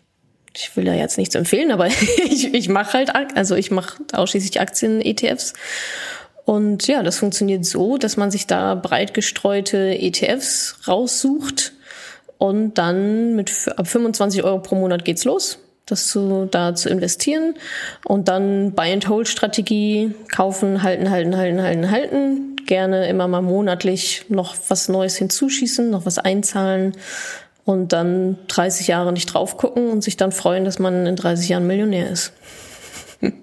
ich 0.57 0.75
will 0.75 0.85
da 0.85 0.93
jetzt 0.93 1.17
nichts 1.17 1.35
empfehlen, 1.35 1.71
aber 1.71 1.87
ich, 2.25 2.53
ich 2.53 2.69
mache 2.69 2.93
halt, 2.93 3.11
also 3.35 3.55
ich 3.55 3.71
mache 3.71 3.97
ausschließlich 4.13 4.59
Aktien-ETFs. 4.59 5.53
Und 6.45 6.87
ja, 6.87 7.03
das 7.03 7.19
funktioniert 7.19 7.65
so, 7.65 7.97
dass 7.97 8.17
man 8.17 8.31
sich 8.31 8.47
da 8.47 8.75
breit 8.75 9.13
gestreute 9.13 9.99
ETFs 9.99 10.79
raussucht 10.87 11.73
und 12.37 12.75
dann 12.77 13.35
mit 13.35 13.51
ab 13.75 13.87
25 13.87 14.43
Euro 14.43 14.59
pro 14.59 14.75
Monat 14.75 15.03
geht's 15.03 15.25
los, 15.25 15.59
das 15.85 16.07
zu, 16.07 16.47
da 16.49 16.73
zu 16.73 16.89
investieren 16.89 17.55
und 18.05 18.29
dann 18.29 18.71
Buy-and-Hold-Strategie 18.73 20.13
kaufen, 20.33 20.83
halten, 20.83 21.09
halten, 21.09 21.35
halten, 21.35 21.61
halten, 21.61 21.91
halten. 21.91 22.55
Gerne 22.65 23.07
immer 23.07 23.27
mal 23.27 23.41
monatlich 23.41 24.25
noch 24.29 24.55
was 24.67 24.89
Neues 24.89 25.17
hinzuschießen, 25.17 25.89
noch 25.89 26.05
was 26.05 26.17
einzahlen 26.17 26.93
und 27.67 27.91
dann 27.91 28.37
30 28.47 28.87
Jahre 28.87 29.11
nicht 29.11 29.25
drauf 29.25 29.57
gucken 29.57 29.89
und 29.89 30.01
sich 30.01 30.15
dann 30.15 30.31
freuen, 30.31 30.63
dass 30.63 30.79
man 30.79 31.05
in 31.05 31.17
30 31.17 31.49
Jahren 31.49 31.67
Millionär 31.67 32.09
ist. 32.09 32.31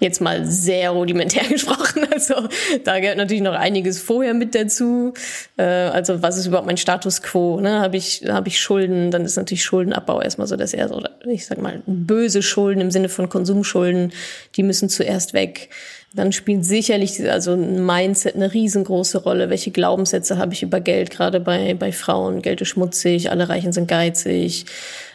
Jetzt 0.00 0.22
mal 0.22 0.46
sehr 0.46 0.92
rudimentär 0.92 1.44
gesprochen. 1.48 2.06
Also 2.10 2.48
da 2.84 3.00
gehört 3.00 3.18
natürlich 3.18 3.42
noch 3.42 3.52
einiges 3.52 4.00
vorher 4.00 4.32
mit 4.32 4.54
dazu. 4.54 5.12
Äh, 5.58 5.62
also 5.62 6.22
was 6.22 6.38
ist 6.38 6.46
überhaupt 6.46 6.66
mein 6.66 6.78
Status 6.78 7.20
quo? 7.20 7.60
Ne? 7.60 7.80
Habe 7.80 7.98
ich, 7.98 8.24
hab 8.26 8.46
ich 8.46 8.58
Schulden? 8.58 9.10
Dann 9.10 9.26
ist 9.26 9.36
natürlich 9.36 9.62
Schuldenabbau 9.62 10.22
erstmal 10.22 10.46
so 10.46 10.56
das 10.56 10.72
erste, 10.72 10.96
oder 10.96 11.10
ich 11.26 11.44
sag 11.44 11.60
mal, 11.60 11.82
böse 11.84 12.40
Schulden 12.42 12.80
im 12.80 12.90
Sinne 12.90 13.10
von 13.10 13.28
Konsumschulden, 13.28 14.14
die 14.56 14.62
müssen 14.62 14.88
zuerst 14.88 15.34
weg. 15.34 15.68
Dann 16.14 16.32
spielt 16.32 16.64
sicherlich 16.64 17.30
also 17.30 17.52
ein 17.52 17.84
Mindset 17.84 18.34
eine 18.34 18.52
riesengroße 18.52 19.18
Rolle. 19.22 19.48
Welche 19.50 19.70
Glaubenssätze 19.70 20.36
habe 20.36 20.52
ich 20.52 20.62
über 20.62 20.80
Geld, 20.80 21.10
gerade 21.10 21.40
bei, 21.40 21.74
bei 21.74 21.92
Frauen? 21.92 22.42
Geld 22.42 22.60
ist 22.60 22.68
schmutzig, 22.68 23.30
alle 23.30 23.48
Reichen 23.48 23.72
sind 23.72 23.88
geizig 23.88 24.66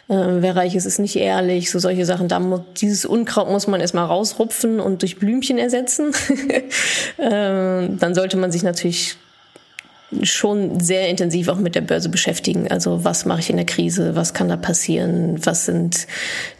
äh, 0.08 0.14
wer 0.14 0.56
reich 0.56 0.74
ist, 0.74 0.86
ist 0.86 0.98
nicht 0.98 1.16
ehrlich, 1.16 1.70
so 1.70 1.78
solche 1.78 2.06
Sachen. 2.06 2.28
Da 2.28 2.40
muss, 2.40 2.62
dieses 2.76 3.04
Unkraut 3.04 3.50
muss 3.50 3.66
man 3.66 3.80
erstmal 3.80 4.06
rausrupfen 4.06 4.80
und 4.80 5.02
durch 5.02 5.18
Blümchen 5.18 5.58
ersetzen. 5.58 6.12
äh, 7.18 7.88
dann 7.90 8.14
sollte 8.14 8.36
man 8.38 8.50
sich 8.50 8.62
natürlich 8.62 9.16
schon 10.22 10.80
sehr 10.80 11.08
intensiv 11.08 11.48
auch 11.48 11.58
mit 11.58 11.74
der 11.74 11.82
Börse 11.82 12.08
beschäftigen. 12.08 12.70
Also 12.70 13.04
was 13.04 13.26
mache 13.26 13.40
ich 13.40 13.50
in 13.50 13.56
der 13.56 13.66
Krise, 13.66 14.16
was 14.16 14.32
kann 14.32 14.48
da 14.48 14.56
passieren, 14.56 15.44
was 15.44 15.66
sind 15.66 16.06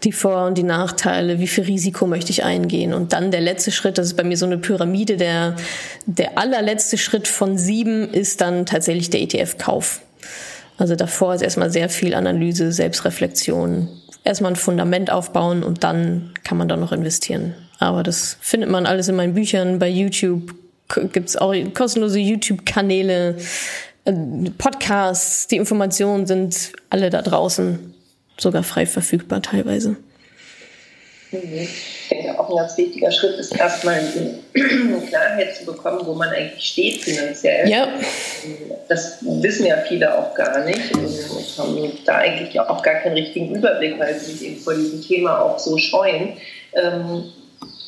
die 0.04 0.12
Vor- 0.12 0.46
und 0.46 0.58
die 0.58 0.62
Nachteile, 0.62 1.38
wie 1.38 1.46
viel 1.46 1.64
Risiko 1.64 2.06
möchte 2.06 2.30
ich 2.30 2.44
eingehen. 2.44 2.92
Und 2.92 3.14
dann 3.14 3.30
der 3.30 3.40
letzte 3.40 3.70
Schritt, 3.70 3.96
das 3.96 4.08
ist 4.08 4.16
bei 4.16 4.24
mir 4.24 4.36
so 4.36 4.44
eine 4.44 4.58
Pyramide, 4.58 5.16
der, 5.16 5.56
der 6.04 6.36
allerletzte 6.36 6.98
Schritt 6.98 7.26
von 7.26 7.56
sieben 7.56 8.12
ist 8.12 8.42
dann 8.42 8.66
tatsächlich 8.66 9.08
der 9.08 9.22
ETF-Kauf. 9.22 10.02
Also 10.76 10.94
davor 10.94 11.34
ist 11.34 11.42
erstmal 11.42 11.70
sehr 11.70 11.88
viel 11.88 12.14
Analyse, 12.14 12.70
Selbstreflexion, 12.70 13.88
erstmal 14.24 14.52
ein 14.52 14.56
Fundament 14.56 15.10
aufbauen 15.10 15.64
und 15.64 15.84
dann 15.84 16.34
kann 16.44 16.58
man 16.58 16.68
da 16.68 16.76
noch 16.76 16.92
investieren. 16.92 17.54
Aber 17.78 18.02
das 18.02 18.36
findet 18.40 18.68
man 18.70 18.84
alles 18.86 19.08
in 19.08 19.16
meinen 19.16 19.34
Büchern, 19.34 19.78
bei 19.78 19.88
YouTube 19.88 20.54
gibt's 20.88 21.36
auch 21.36 21.54
kostenlose 21.74 22.18
YouTube-Kanäle, 22.18 23.36
äh, 24.04 24.12
Podcasts, 24.56 25.46
die 25.46 25.56
Informationen 25.56 26.26
sind 26.26 26.72
alle 26.90 27.10
da 27.10 27.22
draußen, 27.22 27.94
sogar 28.38 28.62
frei 28.62 28.86
verfügbar 28.86 29.42
teilweise. 29.42 29.96
Ich 31.30 32.08
denke, 32.10 32.40
auch 32.40 32.48
ein 32.48 32.56
ganz 32.56 32.78
wichtiger 32.78 33.10
Schritt 33.10 33.38
ist 33.38 33.54
erstmal 33.54 33.96
eine 33.96 34.38
Klarheit 35.08 35.56
zu 35.56 35.66
bekommen, 35.66 36.00
wo 36.04 36.14
man 36.14 36.30
eigentlich 36.30 36.64
steht 36.64 37.02
finanziell. 37.02 37.68
Ja. 37.68 37.86
Das 38.88 39.18
wissen 39.20 39.66
ja 39.66 39.76
viele 39.86 40.16
auch 40.16 40.34
gar 40.34 40.64
nicht 40.64 40.90
und 40.96 41.58
haben 41.58 41.92
da 42.06 42.16
eigentlich 42.16 42.58
auch 42.58 42.82
gar 42.82 42.94
keinen 42.94 43.12
richtigen 43.12 43.54
Überblick, 43.54 43.98
weil 43.98 44.18
sie 44.18 44.32
sich 44.32 44.48
eben 44.48 44.60
vor 44.60 44.74
diesem 44.74 45.02
Thema 45.02 45.42
auch 45.42 45.58
so 45.58 45.76
scheuen. 45.76 46.32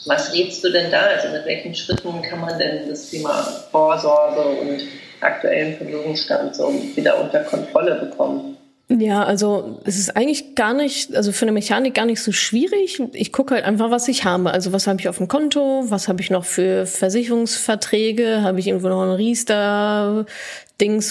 Was 0.07 0.33
rätst 0.33 0.65
du 0.65 0.71
denn 0.71 0.91
da? 0.91 1.01
Also 1.01 1.29
mit 1.29 1.45
welchen 1.45 1.75
Schritten 1.75 2.23
kann 2.23 2.41
man 2.41 2.59
denn 2.59 2.89
das 2.89 3.11
Thema 3.11 3.43
Vorsorge 3.71 4.41
und 4.41 4.83
aktuellen 5.21 5.77
Vermögensstand 5.77 6.57
so 6.57 6.73
wieder 6.95 7.21
unter 7.21 7.41
Kontrolle 7.41 7.97
bekommen? 7.97 8.57
Ja, 8.99 9.23
also 9.23 9.81
es 9.85 10.01
ist 10.01 10.17
eigentlich 10.17 10.57
gar 10.57 10.75
nicht, 10.75 11.15
also 11.15 11.31
für 11.31 11.45
eine 11.45 11.53
Mechanik 11.53 11.95
gar 11.95 12.07
nicht 12.07 12.21
so 12.21 12.33
schwierig. 12.33 13.01
Ich 13.13 13.33
gucke 13.33 13.55
halt 13.55 13.65
einfach, 13.65 13.93
was 13.93 14.09
ich 14.09 14.25
habe. 14.25 14.51
Also 14.51 14.73
was 14.73 14.89
habe 14.89 14.99
ich 14.99 15.09
auf 15.09 15.19
dem 15.19 15.29
Konto, 15.29 15.85
was 15.89 16.09
habe 16.09 16.21
ich 16.21 16.31
noch 16.31 16.45
für 16.45 16.87
Versicherungsverträge, 16.87 18.43
habe 18.43 18.59
ich 18.59 18.67
irgendwo 18.67 18.89
noch 18.89 19.03
einen 19.03 19.13
Riester-Dings 19.13 20.27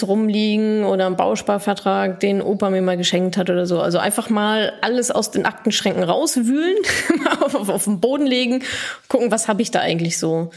rumliegen 0.06 0.84
oder 0.84 1.06
einen 1.06 1.16
Bausparvertrag, 1.16 2.20
den 2.20 2.42
Opa 2.42 2.68
mir 2.68 2.82
mal 2.82 2.98
geschenkt 2.98 3.38
hat 3.38 3.48
oder 3.48 3.64
so. 3.64 3.80
Also 3.80 3.96
einfach 3.96 4.28
mal 4.28 4.74
alles 4.82 5.10
aus 5.10 5.30
den 5.30 5.46
Aktenschränken 5.46 6.02
rauswühlen, 6.02 6.76
auf, 7.40 7.54
auf, 7.60 7.70
auf 7.70 7.84
den 7.84 7.98
Boden 7.98 8.26
legen, 8.26 8.62
gucken, 9.08 9.30
was 9.30 9.48
habe 9.48 9.62
ich 9.62 9.70
da 9.70 9.80
eigentlich 9.80 10.18
so 10.18 10.50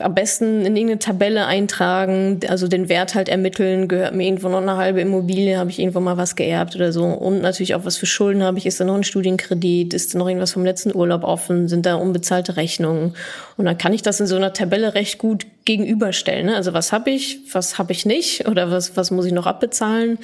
am 0.00 0.14
besten 0.14 0.64
in 0.64 0.76
irgendeine 0.76 0.98
Tabelle 0.98 1.46
eintragen, 1.46 2.40
also 2.48 2.68
den 2.68 2.88
Wert 2.88 3.14
halt 3.14 3.28
ermitteln, 3.28 3.88
gehört 3.88 4.14
mir 4.14 4.24
irgendwo 4.24 4.48
noch 4.48 4.62
eine 4.62 4.76
halbe 4.76 5.00
Immobilie, 5.00 5.58
habe 5.58 5.70
ich 5.70 5.78
irgendwo 5.78 6.00
mal 6.00 6.16
was 6.16 6.36
geerbt 6.36 6.74
oder 6.74 6.92
so. 6.92 7.04
Und 7.04 7.42
natürlich 7.42 7.74
auch 7.74 7.84
was 7.84 7.96
für 7.96 8.06
Schulden 8.06 8.42
habe 8.42 8.58
ich, 8.58 8.66
ist 8.66 8.80
da 8.80 8.84
noch 8.84 8.94
ein 8.94 9.04
Studienkredit, 9.04 9.94
ist 9.94 10.14
da 10.14 10.18
noch 10.18 10.28
irgendwas 10.28 10.52
vom 10.52 10.64
letzten 10.64 10.94
Urlaub 10.94 11.22
offen, 11.22 11.68
sind 11.68 11.86
da 11.86 11.96
unbezahlte 11.96 12.56
Rechnungen. 12.56 13.14
Und 13.56 13.64
dann 13.64 13.78
kann 13.78 13.92
ich 13.92 14.02
das 14.02 14.20
in 14.20 14.26
so 14.26 14.36
einer 14.36 14.52
Tabelle 14.52 14.94
recht 14.94 15.18
gut 15.18 15.46
gegenüberstellen. 15.64 16.46
Ne? 16.46 16.56
Also 16.56 16.72
was 16.72 16.92
habe 16.92 17.10
ich, 17.10 17.40
was 17.52 17.78
habe 17.78 17.92
ich 17.92 18.06
nicht 18.06 18.48
oder 18.48 18.70
was, 18.70 18.96
was 18.96 19.10
muss 19.10 19.26
ich 19.26 19.32
noch 19.32 19.46
abbezahlen? 19.46 20.18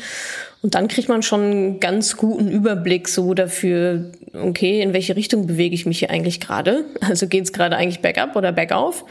Und 0.62 0.74
dann 0.74 0.88
kriegt 0.88 1.08
man 1.08 1.22
schon 1.22 1.40
einen 1.42 1.80
ganz 1.80 2.16
guten 2.16 2.50
Überblick 2.50 3.08
so 3.08 3.34
dafür, 3.34 4.10
okay, 4.32 4.80
in 4.80 4.92
welche 4.92 5.16
Richtung 5.16 5.46
bewege 5.46 5.74
ich 5.74 5.86
mich 5.86 6.00
hier 6.00 6.10
eigentlich 6.10 6.40
gerade? 6.40 6.84
Also 7.00 7.28
geht 7.28 7.44
es 7.44 7.52
gerade 7.52 7.76
eigentlich 7.76 8.00
bergab 8.00 8.36
oder 8.36 8.52
bergauf? 8.52 9.04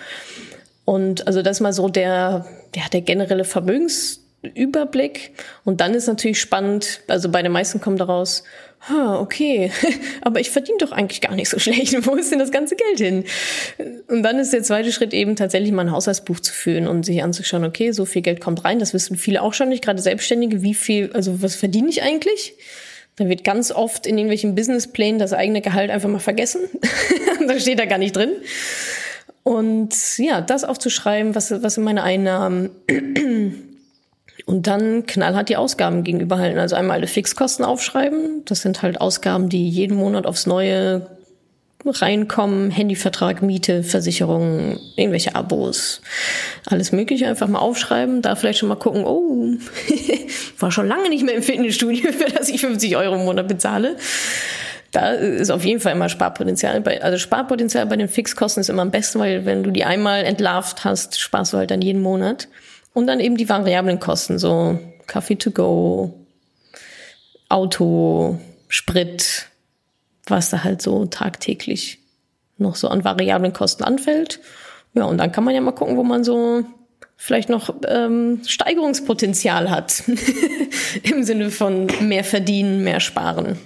Und 0.83 1.27
also 1.27 1.41
das 1.41 1.57
ist 1.57 1.61
mal 1.61 1.73
so 1.73 1.89
der, 1.89 2.45
ja, 2.75 2.83
der 2.91 3.01
generelle 3.01 3.43
Vermögensüberblick. 3.45 5.31
Und 5.63 5.81
dann 5.81 5.93
ist 5.93 6.07
natürlich 6.07 6.39
spannend, 6.39 7.01
also 7.07 7.29
bei 7.29 7.41
den 7.41 7.51
meisten 7.51 7.81
kommt 7.81 7.99
daraus, 7.99 8.43
ha, 8.87 9.19
okay, 9.19 9.71
aber 10.21 10.39
ich 10.39 10.51
verdiene 10.51 10.77
doch 10.77 10.91
eigentlich 10.91 11.21
gar 11.21 11.33
nicht 11.33 11.49
so 11.49 11.57
schlecht. 11.57 11.93
Wo 12.05 12.15
ist 12.15 12.31
denn 12.31 12.39
das 12.39 12.51
ganze 12.51 12.75
Geld 12.75 12.99
hin? 12.99 13.23
Und 14.07 14.21
dann 14.21 14.37
ist 14.37 14.53
der 14.53 14.63
zweite 14.63 14.91
Schritt 14.91 15.13
eben 15.13 15.35
tatsächlich 15.35 15.71
mal 15.71 15.85
ein 15.87 15.91
Haushaltsbuch 15.91 16.39
zu 16.39 16.53
führen 16.53 16.87
und 16.87 17.05
sich 17.05 17.23
anzuschauen, 17.23 17.65
okay, 17.65 17.91
so 17.91 18.05
viel 18.05 18.21
Geld 18.21 18.41
kommt 18.41 18.63
rein. 18.63 18.79
Das 18.79 18.93
wissen 18.93 19.15
viele 19.15 19.41
auch 19.41 19.53
schon 19.53 19.69
nicht, 19.69 19.83
gerade 19.83 20.01
Selbstständige. 20.01 20.61
Wie 20.61 20.75
viel, 20.75 21.11
also 21.13 21.41
was 21.41 21.55
verdiene 21.55 21.89
ich 21.89 22.03
eigentlich? 22.03 22.53
Da 23.17 23.29
wird 23.29 23.43
ganz 23.43 23.71
oft 23.71 24.05
in 24.05 24.17
irgendwelchen 24.17 24.55
Businessplänen 24.55 25.19
das 25.19 25.31
eigene 25.31 25.61
Gehalt 25.61 25.89
einfach 25.89 26.09
mal 26.09 26.19
vergessen. 26.19 26.61
da 27.47 27.59
steht 27.59 27.79
da 27.79 27.85
gar 27.85 27.97
nicht 27.97 28.15
drin. 28.15 28.31
Und 29.43 30.17
ja, 30.17 30.41
das 30.41 30.63
aufzuschreiben, 30.63 31.35
was, 31.35 31.51
was 31.63 31.75
sind 31.75 31.83
meine 31.83 32.03
Einnahmen. 32.03 32.71
Und 34.47 34.67
dann 34.67 35.05
knallhart 35.05 35.49
die 35.49 35.57
Ausgaben 35.57 36.03
gegenüberhalten. 36.03 36.59
Also 36.59 36.75
einmal 36.75 36.97
alle 36.97 37.07
Fixkosten 37.07 37.65
aufschreiben. 37.65 38.43
Das 38.45 38.61
sind 38.61 38.81
halt 38.81 39.01
Ausgaben, 39.01 39.49
die 39.49 39.69
jeden 39.69 39.97
Monat 39.97 40.25
aufs 40.25 40.45
Neue 40.45 41.07
reinkommen. 41.89 42.71
Handyvertrag, 42.71 43.41
Miete, 43.41 43.83
Versicherungen, 43.83 44.79
irgendwelche 44.95 45.35
Abos. 45.35 46.01
Alles 46.65 46.91
Mögliche 46.91 47.27
einfach 47.27 47.47
mal 47.47 47.59
aufschreiben. 47.59 48.21
Da 48.21 48.35
vielleicht 48.35 48.59
schon 48.59 48.69
mal 48.69 48.75
gucken, 48.75 49.05
oh, 49.05 49.53
war 50.59 50.71
schon 50.71 50.87
lange 50.87 51.09
nicht 51.09 51.23
mehr 51.23 51.35
im 51.35 51.43
Fitnessstudio, 51.43 52.11
für 52.13 52.31
das 52.31 52.49
ich 52.49 52.61
50 52.61 52.95
Euro 52.97 53.15
im 53.15 53.25
Monat 53.25 53.47
bezahle 53.47 53.97
da 54.95 55.11
ist 55.11 55.51
auf 55.51 55.65
jeden 55.65 55.81
Fall 55.81 55.91
immer 55.91 56.07
Sparpotenzial. 56.07 56.81
Also 57.01 57.17
Sparpotenzial 57.17 57.85
bei 57.85 57.97
den 57.97 58.07
Fixkosten 58.07 58.61
ist 58.61 58.69
immer 58.69 58.81
am 58.81 58.91
besten, 58.91 59.19
weil 59.19 59.45
wenn 59.45 59.61
du 59.61 59.71
die 59.71 59.83
einmal 59.83 60.23
entlarvt 60.23 60.85
hast, 60.85 61.19
sparst 61.19 61.51
du 61.51 61.57
halt 61.57 61.71
dann 61.71 61.81
jeden 61.81 62.01
Monat. 62.01 62.47
Und 62.93 63.07
dann 63.07 63.19
eben 63.19 63.35
die 63.35 63.49
variablen 63.49 63.99
Kosten, 63.99 64.39
so 64.39 64.79
Kaffee 65.05 65.35
to 65.35 65.51
go, 65.51 66.13
Auto, 67.49 68.39
Sprit, 68.69 69.47
was 70.27 70.49
da 70.49 70.63
halt 70.63 70.81
so 70.81 71.05
tagtäglich 71.05 71.99
noch 72.57 72.75
so 72.75 72.87
an 72.87 73.03
variablen 73.03 73.53
Kosten 73.53 73.83
anfällt. 73.83 74.39
Ja, 74.93 75.03
und 75.05 75.17
dann 75.17 75.31
kann 75.31 75.43
man 75.43 75.53
ja 75.53 75.61
mal 75.61 75.71
gucken, 75.71 75.97
wo 75.97 76.03
man 76.03 76.23
so 76.23 76.63
vielleicht 77.17 77.49
noch 77.49 77.73
ähm, 77.87 78.41
Steigerungspotenzial 78.45 79.69
hat. 79.69 80.03
Im 81.03 81.23
Sinne 81.23 81.51
von 81.51 81.87
mehr 82.01 82.23
verdienen, 82.23 82.83
mehr 82.83 82.99
sparen. 82.99 83.57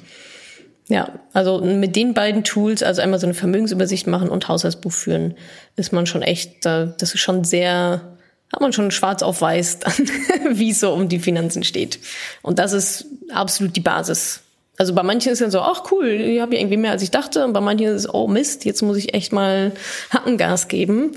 Ja, 0.88 1.20
also 1.34 1.62
mit 1.62 1.96
den 1.96 2.16
beiden 2.16 2.44
Tools, 2.44 2.82
also 2.82 3.02
einmal 3.02 3.20
so 3.20 3.28
eine 3.28 3.36
Vermögensübersicht 3.36 4.08
machen 4.08 4.30
und 4.30 4.48
Haushaltsbuch 4.48 4.92
führen, 4.92 5.36
ist 5.76 5.94
man 5.94 6.08
schon 6.08 6.24
echt, 6.24 6.66
das 6.66 7.02
ist 7.02 7.20
schon 7.20 7.44
sehr, 7.44 8.18
hat 8.52 8.62
man 8.62 8.74
schon 8.74 8.90
schwarz 8.90 9.22
auf 9.22 9.42
weiß, 9.42 9.80
wie 10.50 10.72
es 10.72 10.80
so 10.80 10.92
um 10.92 11.08
die 11.08 11.20
Finanzen 11.20 11.64
steht. 11.64 12.00
Und 12.42 12.58
das 12.58 12.74
ist 12.74 13.06
absolut 13.32 13.76
die 13.76 13.82
Basis. 13.82 14.42
Also 14.80 14.94
bei 14.94 15.04
manchen 15.04 15.34
ist 15.34 15.42
ja 15.42 15.50
so, 15.50 15.60
ach 15.60 15.92
cool, 15.92 16.08
ich 16.08 16.40
habe 16.40 16.56
ja 16.56 16.62
irgendwie 16.62 16.78
mehr 16.78 16.92
als 16.92 17.04
ich 17.04 17.12
dachte. 17.12 17.44
Und 17.44 17.52
bei 17.52 17.60
manchen 17.60 17.88
ist 17.88 18.06
es, 18.06 18.14
oh 18.14 18.30
Mist, 18.30 18.64
jetzt 18.64 18.82
muss 18.82 18.96
ich 18.96 19.14
echt 19.14 19.34
mal 19.34 19.74
Hackengas 20.10 20.70
geben. 20.70 21.12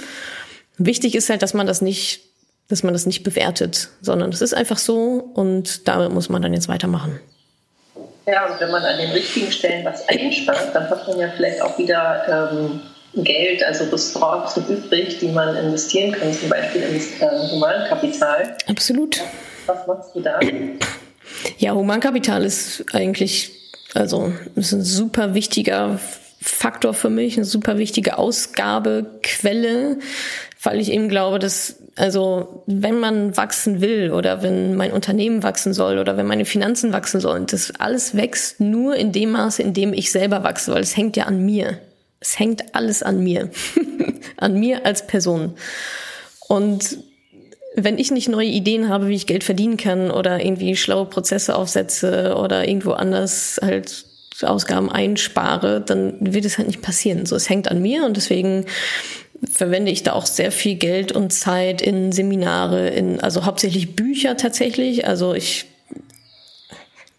Wichtig 0.79 1.15
ist 1.15 1.31
halt, 1.31 1.43
dass 1.43 1.55
man 1.55 1.69
das 1.69 1.81
nicht, 1.81 2.23
dass 2.69 2.83
man 2.83 2.93
das 2.93 3.07
nicht 3.07 3.23
bewertet, 3.23 3.91
sondern 4.01 4.31
es 4.31 4.41
ist 4.41 4.53
einfach 4.53 4.79
so 4.79 5.31
und 5.35 5.87
damit 5.87 6.11
muss 6.11 6.29
man 6.29 6.43
dann 6.43 6.53
jetzt 6.53 6.69
weitermachen. 6.69 7.21
Ja, 8.27 8.53
und 8.53 8.61
wenn 8.61 8.73
man 8.73 8.83
an 8.83 8.99
den 8.99 9.13
richtigen 9.13 9.53
Stellen 9.53 9.85
was 9.85 10.09
einspart, 10.09 10.75
dann 10.75 10.91
hat 10.91 11.07
man 11.07 11.21
ja 11.21 11.29
vielleicht 11.37 11.63
auch 11.63 11.79
wieder 11.79 12.51
ähm, 12.53 12.81
Geld, 13.23 13.63
also 13.63 13.85
Ressourcen 13.85 14.67
übrig, 14.67 15.21
die 15.21 15.29
man 15.29 15.55
investieren 15.55 16.11
kann, 16.11 16.33
zum 16.33 16.49
Beispiel 16.49 16.83
ins 16.83 17.21
äh, 17.21 17.29
Humankapital. 17.53 18.57
Absolut. 18.67 19.21
Was 19.67 19.87
machst 19.87 20.17
du 20.17 20.21
da? 20.21 20.41
Ja, 21.59 21.75
Humankapital 21.75 22.45
ist 22.45 22.85
eigentlich, 22.93 23.53
also 23.95 24.33
ist 24.55 24.73
ein 24.73 24.83
super 24.83 25.35
wichtiger 25.35 25.99
Faktor 26.41 26.93
für 26.95 27.11
mich, 27.11 27.37
eine 27.37 27.45
super 27.45 27.79
wichtige 27.79 28.19
Ausgabequelle, 28.19 29.99
weil 30.63 30.81
ich 30.81 30.91
eben 30.91 31.09
glaube, 31.09 31.39
dass 31.39 31.77
also 31.97 32.65
wenn 32.67 32.99
man 33.01 33.37
wachsen 33.37 33.81
will 33.81 34.13
oder 34.13 34.43
wenn 34.43 34.75
mein 34.77 34.93
Unternehmen 34.93 35.43
wachsen 35.43 35.75
soll 35.75 35.99
oder 35.99 36.17
wenn 36.17 36.27
meine 36.27 36.45
Finanzen 36.45 36.93
wachsen 36.93 37.21
sollen, 37.21 37.47
das 37.47 37.73
alles 37.79 38.17
wächst 38.17 38.61
nur 38.61 38.97
in 38.97 39.13
dem 39.13 39.33
Maße, 39.33 39.63
in 39.63 39.75
dem 39.75 39.93
ich 39.93 40.11
selber 40.11 40.43
wachse, 40.43 40.73
weil 40.73 40.83
es 40.83 40.97
hängt 40.97 41.17
ja 41.17 41.25
an 41.25 41.45
mir. 41.45 41.79
Es 42.21 42.39
hängt 42.39 42.75
alles 42.75 43.03
an 43.03 43.23
mir. 43.23 43.51
an 44.37 44.59
mir 44.59 44.87
als 44.87 45.07
Person. 45.07 45.55
Und 46.49 46.99
wenn 47.75 47.99
ich 47.99 48.11
nicht 48.11 48.29
neue 48.29 48.49
Ideen 48.49 48.89
habe, 48.89 49.09
wie 49.09 49.15
ich 49.15 49.27
Geld 49.27 49.45
verdienen 49.45 49.77
kann 49.77 50.11
oder 50.11 50.45
irgendwie 50.45 50.77
schlaue 50.77 51.07
Prozesse 51.07 51.55
aufsetze 51.57 52.37
oder 52.37 52.69
irgendwo 52.69 52.93
anders 52.93 53.59
halt 53.63 54.05
Ausgaben 54.43 54.91
einspare, 54.91 55.81
dann 55.81 56.17
wird 56.21 56.45
es 56.45 56.59
halt 56.59 56.69
nicht 56.69 56.83
passieren. 56.83 57.27
So, 57.27 57.37
es 57.37 57.49
hängt 57.49 57.69
an 57.69 57.81
mir 57.81 58.05
und 58.05 58.17
deswegen 58.17 58.67
verwende 59.51 59.91
ich 59.91 60.03
da 60.03 60.13
auch 60.13 60.27
sehr 60.27 60.53
viel 60.53 60.77
Geld 60.77 61.13
und 61.13 61.33
Zeit 61.33 61.83
in 61.83 62.13
Seminare, 62.13 62.89
in, 62.89 63.21
also 63.21 63.45
hauptsächlich 63.45 63.97
Bücher 63.97 64.37
tatsächlich. 64.37 65.07
Also 65.07 65.35
ich 65.35 65.67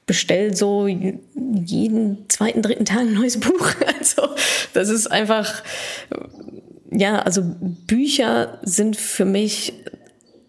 bestelle 0.05 0.55
so 0.55 0.87
jeden 0.87 2.29
zweiten, 2.29 2.61
dritten 2.61 2.85
Tag 2.85 3.01
ein 3.01 3.13
neues 3.13 3.39
Buch. 3.39 3.73
Also 3.99 4.29
das 4.73 4.89
ist 4.89 5.07
einfach, 5.07 5.63
ja, 6.91 7.19
also 7.19 7.41
Bücher 7.87 8.59
sind 8.63 8.95
für 8.95 9.25
mich 9.25 9.73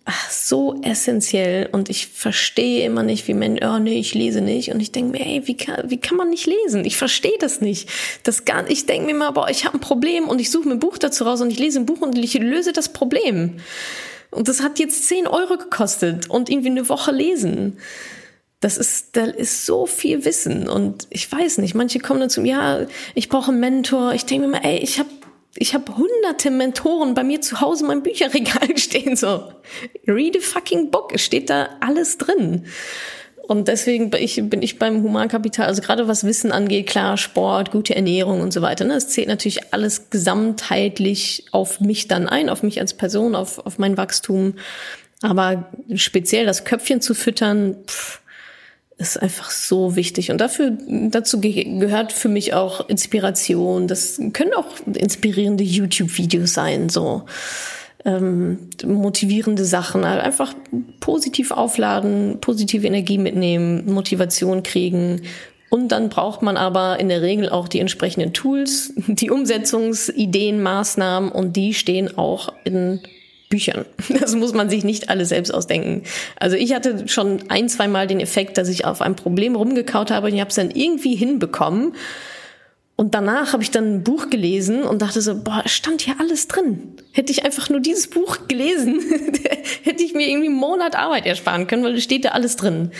ach, 0.04 0.30
so 0.30 0.80
essentiell 0.82 1.68
und 1.72 1.88
ich 1.88 2.08
verstehe 2.08 2.84
immer 2.84 3.02
nicht, 3.02 3.26
wie 3.26 3.34
Menschen, 3.34 3.66
oh 3.66 3.78
nee, 3.78 3.98
ich 3.98 4.14
lese 4.14 4.42
nicht 4.42 4.70
und 4.70 4.80
ich 4.80 4.92
denke 4.92 5.12
mir, 5.12 5.26
ey, 5.26 5.46
wie 5.46 5.56
kann, 5.56 5.90
wie 5.90 5.96
kann 5.98 6.16
man 6.16 6.28
nicht 6.28 6.46
lesen? 6.46 6.84
Ich 6.84 6.96
verstehe 6.96 7.38
das 7.40 7.60
nicht. 7.60 7.88
Das 8.22 8.44
gar, 8.44 8.68
ich 8.68 8.84
denke 8.86 9.06
mir 9.06 9.14
mal, 9.14 9.30
boah, 9.30 9.48
ich 9.48 9.64
habe 9.64 9.78
ein 9.78 9.80
Problem 9.80 10.28
und 10.28 10.40
ich 10.40 10.50
suche 10.50 10.68
mir 10.68 10.74
ein 10.74 10.80
Buch 10.80 10.98
dazu 10.98 11.24
raus 11.24 11.40
und 11.40 11.50
ich 11.50 11.58
lese 11.58 11.80
ein 11.80 11.86
Buch 11.86 12.02
und 12.02 12.18
ich 12.18 12.34
löse 12.34 12.72
das 12.72 12.90
Problem. 12.90 13.56
Und 14.30 14.48
das 14.48 14.62
hat 14.62 14.78
jetzt 14.78 15.08
10 15.08 15.26
Euro 15.26 15.56
gekostet 15.56 16.28
und 16.28 16.50
irgendwie 16.50 16.70
eine 16.70 16.88
Woche 16.88 17.12
lesen. 17.12 17.78
Das 18.60 18.76
ist, 18.76 19.16
da 19.16 19.24
ist 19.24 19.64
so 19.64 19.86
viel 19.86 20.24
Wissen 20.24 20.68
und 20.68 21.06
ich 21.10 21.30
weiß 21.30 21.58
nicht, 21.58 21.74
manche 21.74 21.98
kommen 21.98 22.20
dann 22.20 22.30
zum, 22.30 22.44
ja, 22.44 22.86
ich 23.14 23.28
brauche 23.28 23.50
einen 23.50 23.60
Mentor. 23.60 24.12
Ich 24.14 24.24
denke 24.26 24.46
mir 24.46 24.52
mal, 24.52 24.64
ey, 24.64 24.78
ich 24.78 24.98
habe 24.98 25.08
ich 25.56 25.74
habe 25.74 25.96
hunderte 25.96 26.50
Mentoren 26.50 27.14
bei 27.14 27.22
mir 27.22 27.40
zu 27.40 27.60
Hause 27.60 27.82
in 27.84 27.88
meinem 27.88 28.02
Bücherregal 28.02 28.76
stehen, 28.76 29.16
so. 29.16 29.52
Read 30.06 30.36
a 30.36 30.40
fucking 30.40 30.90
book. 30.90 31.12
Es 31.14 31.22
steht 31.22 31.50
da 31.50 31.68
alles 31.80 32.18
drin. 32.18 32.66
Und 33.46 33.68
deswegen 33.68 34.08
bin 34.10 34.22
ich, 34.22 34.40
bin 34.48 34.62
ich 34.62 34.78
beim 34.78 35.02
Humankapital, 35.02 35.66
also 35.66 35.82
gerade 35.82 36.08
was 36.08 36.24
Wissen 36.24 36.50
angeht, 36.50 36.86
klar, 36.86 37.18
Sport, 37.18 37.72
gute 37.72 37.94
Ernährung 37.94 38.40
und 38.40 38.54
so 38.54 38.62
weiter. 38.62 38.84
Ne? 38.84 38.94
Es 38.94 39.08
zählt 39.08 39.28
natürlich 39.28 39.72
alles 39.72 40.08
gesamtheitlich 40.08 41.44
auf 41.52 41.80
mich 41.80 42.08
dann 42.08 42.26
ein, 42.26 42.48
auf 42.48 42.62
mich 42.62 42.80
als 42.80 42.94
Person, 42.94 43.34
auf, 43.34 43.58
auf 43.58 43.78
mein 43.78 43.98
Wachstum. 43.98 44.54
Aber 45.20 45.70
speziell 45.94 46.46
das 46.46 46.64
Köpfchen 46.64 47.02
zu 47.02 47.14
füttern, 47.14 47.76
pff, 47.86 48.22
ist 48.96 49.20
einfach 49.20 49.50
so 49.50 49.96
wichtig. 49.96 50.30
Und 50.30 50.40
dafür, 50.40 50.76
dazu 50.88 51.40
gehört 51.40 52.12
für 52.12 52.28
mich 52.28 52.54
auch 52.54 52.88
Inspiration. 52.88 53.88
Das 53.88 54.20
können 54.32 54.54
auch 54.54 54.66
inspirierende 54.86 55.64
YouTube-Videos 55.64 56.54
sein, 56.54 56.88
so 56.88 57.24
ähm, 58.04 58.70
motivierende 58.84 59.64
Sachen. 59.64 60.04
Also 60.04 60.20
einfach 60.20 60.54
positiv 61.00 61.50
aufladen, 61.50 62.38
positive 62.40 62.86
Energie 62.86 63.18
mitnehmen, 63.18 63.92
Motivation 63.92 64.62
kriegen. 64.62 65.22
Und 65.70 65.88
dann 65.88 66.08
braucht 66.08 66.42
man 66.42 66.56
aber 66.56 67.00
in 67.00 67.08
der 67.08 67.20
Regel 67.20 67.48
auch 67.48 67.66
die 67.66 67.80
entsprechenden 67.80 68.32
Tools, 68.32 68.92
die 69.08 69.30
Umsetzungsideen, 69.30 70.62
Maßnahmen 70.62 71.32
und 71.32 71.56
die 71.56 71.74
stehen 71.74 72.16
auch 72.16 72.52
in 72.62 73.00
Büchern. 73.54 73.84
Das 74.20 74.34
muss 74.34 74.52
man 74.52 74.68
sich 74.68 74.82
nicht 74.82 75.10
alle 75.10 75.24
selbst 75.24 75.54
ausdenken. 75.54 76.02
Also 76.36 76.56
ich 76.56 76.74
hatte 76.74 77.06
schon 77.06 77.50
ein, 77.50 77.68
zwei 77.68 77.86
Mal 77.86 78.08
den 78.08 78.18
Effekt, 78.18 78.58
dass 78.58 78.68
ich 78.68 78.84
auf 78.84 79.00
einem 79.00 79.14
Problem 79.14 79.54
rumgekaut 79.54 80.10
habe 80.10 80.26
und 80.26 80.34
ich 80.34 80.40
habe 80.40 80.50
es 80.50 80.56
dann 80.56 80.70
irgendwie 80.72 81.14
hinbekommen. 81.14 81.94
Und 82.96 83.14
danach 83.14 83.52
habe 83.52 83.62
ich 83.62 83.70
dann 83.70 83.94
ein 83.94 84.02
Buch 84.02 84.30
gelesen 84.30 84.82
und 84.82 85.02
dachte 85.02 85.20
so, 85.20 85.40
boah, 85.42 85.62
stand 85.66 86.00
hier 86.00 86.14
alles 86.18 86.48
drin. 86.48 86.94
Hätte 87.12 87.32
ich 87.32 87.44
einfach 87.44 87.68
nur 87.68 87.80
dieses 87.80 88.08
Buch 88.08 88.48
gelesen, 88.48 89.00
hätte 89.82 90.02
ich 90.02 90.14
mir 90.14 90.28
irgendwie 90.28 90.48
einen 90.48 90.56
Monat 90.56 90.96
Arbeit 90.96 91.26
ersparen 91.26 91.66
können, 91.68 91.84
weil 91.84 91.94
es 91.94 92.04
steht 92.04 92.24
da 92.24 92.30
alles 92.30 92.56
drin. 92.56 92.90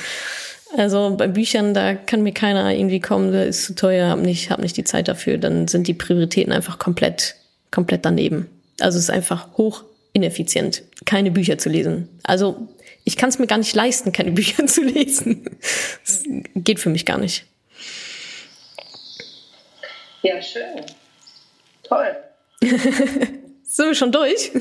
Also 0.77 1.15
bei 1.17 1.27
Büchern, 1.27 1.75
da 1.75 1.95
kann 1.95 2.23
mir 2.23 2.33
keiner 2.33 2.73
irgendwie 2.73 3.01
kommen, 3.01 3.33
da 3.33 3.43
ist 3.43 3.65
zu 3.65 3.75
teuer, 3.75 4.09
hab 4.09 4.21
nicht, 4.21 4.51
hab 4.51 4.61
nicht 4.61 4.77
die 4.77 4.85
Zeit 4.85 5.09
dafür, 5.09 5.39
dann 5.39 5.69
sind 5.69 5.89
die 5.89 5.95
Prioritäten 5.95 6.53
einfach 6.53 6.79
komplett, 6.79 7.37
komplett 7.71 8.05
daneben. 8.05 8.47
Also 8.81 8.99
es 8.99 9.05
ist 9.05 9.11
einfach 9.11 9.57
hoch 9.57 9.85
ineffizient, 10.15 10.83
keine 11.05 11.31
Bücher 11.31 11.59
zu 11.59 11.69
lesen. 11.69 12.09
Also 12.23 12.69
ich 13.05 13.17
kann 13.17 13.29
es 13.29 13.39
mir 13.39 13.47
gar 13.47 13.59
nicht 13.59 13.75
leisten, 13.75 14.13
keine 14.13 14.31
Bücher 14.33 14.67
zu 14.67 14.83
lesen. 14.83 15.45
Das 16.05 16.23
geht 16.55 16.81
für 16.81 16.89
mich 16.89 17.05
gar 17.05 17.19
nicht. 17.19 17.45
Ja, 20.23 20.41
schön. 20.41 20.81
Toll. 21.83 22.17
Sind 23.65 23.87
wir 23.89 23.95
schon 23.95 24.11
durch? 24.11 24.53